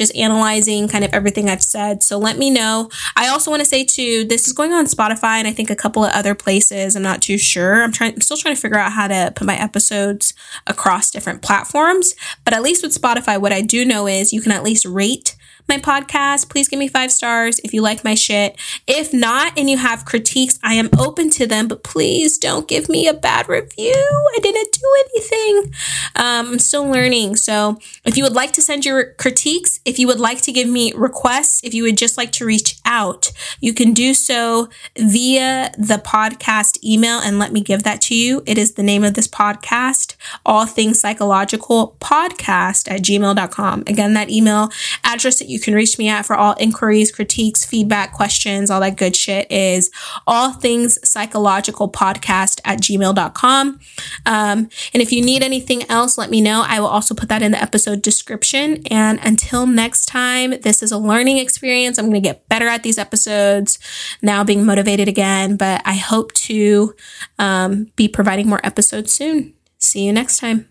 just 0.00 0.16
analyzing 0.16 0.88
kind 0.88 1.04
of 1.04 1.12
everything 1.12 1.50
I've 1.50 1.62
said. 1.62 2.02
So 2.02 2.18
let 2.18 2.38
me 2.38 2.48
know. 2.48 2.88
I 3.16 3.28
also 3.28 3.50
want 3.50 3.60
to 3.60 3.66
say 3.66 3.84
too, 3.84 4.24
this 4.24 4.46
is 4.46 4.54
going 4.54 4.72
on 4.72 4.86
Spotify 4.86 5.34
and 5.34 5.46
I 5.46 5.52
think 5.52 5.68
a 5.68 5.76
couple 5.76 6.02
of 6.02 6.10
other 6.12 6.34
places. 6.34 6.96
I'm 6.96 7.02
not 7.02 7.20
too 7.20 7.36
sure. 7.36 7.82
I'm 7.82 7.92
trying, 7.92 8.14
I'm 8.14 8.22
still 8.22 8.38
trying 8.38 8.54
to 8.54 8.60
figure 8.60 8.78
out 8.78 8.92
how 8.92 9.08
to 9.08 9.30
put 9.36 9.46
my 9.46 9.60
episodes 9.60 10.32
across 10.66 11.10
different 11.10 11.42
platforms. 11.42 12.14
But 12.44 12.54
at 12.54 12.62
least 12.62 12.82
with 12.82 12.98
Spotify, 12.98 13.38
what 13.38 13.52
I 13.52 13.60
do 13.60 13.84
know 13.84 14.06
is 14.06 14.32
you 14.32 14.40
can 14.40 14.52
at 14.52 14.62
least 14.62 14.86
rate 14.86 15.36
my 15.68 15.78
podcast, 15.78 16.48
please 16.50 16.68
give 16.68 16.78
me 16.78 16.88
five 16.88 17.12
stars 17.12 17.60
if 17.60 17.72
you 17.72 17.82
like 17.82 18.04
my 18.04 18.14
shit. 18.14 18.56
If 18.86 19.12
not, 19.12 19.58
and 19.58 19.68
you 19.68 19.78
have 19.78 20.04
critiques, 20.04 20.58
I 20.62 20.74
am 20.74 20.90
open 20.98 21.30
to 21.30 21.46
them, 21.46 21.68
but 21.68 21.84
please 21.84 22.38
don't 22.38 22.68
give 22.68 22.88
me 22.88 23.06
a 23.08 23.14
bad 23.14 23.48
review. 23.48 23.94
I 23.94 24.38
didn't 24.42 24.72
do 24.72 25.04
anything. 25.04 25.72
Um, 26.16 26.46
I'm 26.52 26.58
still 26.58 26.86
learning. 26.86 27.36
So 27.36 27.78
if 28.04 28.16
you 28.16 28.24
would 28.24 28.34
like 28.34 28.52
to 28.52 28.62
send 28.62 28.84
your 28.84 29.12
critiques, 29.14 29.80
if 29.84 29.98
you 29.98 30.06
would 30.06 30.20
like 30.20 30.40
to 30.42 30.52
give 30.52 30.68
me 30.68 30.92
requests, 30.94 31.62
if 31.64 31.74
you 31.74 31.82
would 31.84 31.96
just 31.96 32.16
like 32.16 32.32
to 32.32 32.44
reach 32.44 32.78
out, 32.84 33.32
you 33.60 33.72
can 33.72 33.92
do 33.92 34.14
so 34.14 34.68
via 34.96 35.72
the 35.78 36.00
podcast 36.04 36.82
email 36.84 37.18
and 37.20 37.38
let 37.38 37.52
me 37.52 37.60
give 37.60 37.82
that 37.82 38.00
to 38.02 38.14
you. 38.14 38.42
It 38.46 38.58
is 38.58 38.74
the 38.74 38.82
name 38.82 39.04
of 39.04 39.14
this 39.14 39.28
podcast, 39.28 40.16
All 40.44 40.66
Things 40.66 41.00
Psychological 41.00 41.96
Podcast 42.00 42.90
at 42.90 43.02
gmail.com. 43.02 43.84
Again, 43.86 44.14
that 44.14 44.30
email 44.30 44.70
address 45.04 45.38
that 45.38 45.48
you 45.60 45.64
can 45.64 45.74
reach 45.74 45.98
me 45.98 46.08
at 46.08 46.24
for 46.24 46.34
all 46.34 46.54
inquiries, 46.58 47.12
critiques, 47.12 47.64
feedback, 47.64 48.12
questions, 48.12 48.70
all 48.70 48.80
that 48.80 48.96
good 48.96 49.14
shit 49.14 49.50
is 49.50 49.90
all 50.26 50.52
things 50.52 50.98
psychological 51.08 51.90
podcast 51.90 52.60
at 52.64 52.80
gmail.com. 52.80 53.80
Um, 54.26 54.68
and 54.94 55.02
if 55.02 55.12
you 55.12 55.22
need 55.22 55.42
anything 55.42 55.88
else, 55.90 56.16
let 56.16 56.30
me 56.30 56.40
know. 56.40 56.64
I 56.66 56.80
will 56.80 56.88
also 56.88 57.14
put 57.14 57.28
that 57.28 57.42
in 57.42 57.52
the 57.52 57.62
episode 57.62 58.02
description. 58.02 58.82
And 58.90 59.20
until 59.22 59.66
next 59.66 60.06
time, 60.06 60.60
this 60.62 60.82
is 60.82 60.92
a 60.92 60.98
learning 60.98 61.38
experience. 61.38 61.98
I'm 61.98 62.06
going 62.06 62.14
to 62.14 62.20
get 62.20 62.48
better 62.48 62.66
at 62.66 62.82
these 62.82 62.98
episodes 62.98 63.78
now 64.22 64.42
being 64.44 64.64
motivated 64.64 65.08
again, 65.08 65.56
but 65.56 65.82
I 65.84 65.94
hope 65.94 66.32
to 66.32 66.94
um, 67.38 67.92
be 67.96 68.08
providing 68.08 68.48
more 68.48 68.60
episodes 68.64 69.12
soon. 69.12 69.54
See 69.78 70.04
you 70.04 70.12
next 70.12 70.38
time. 70.38 70.68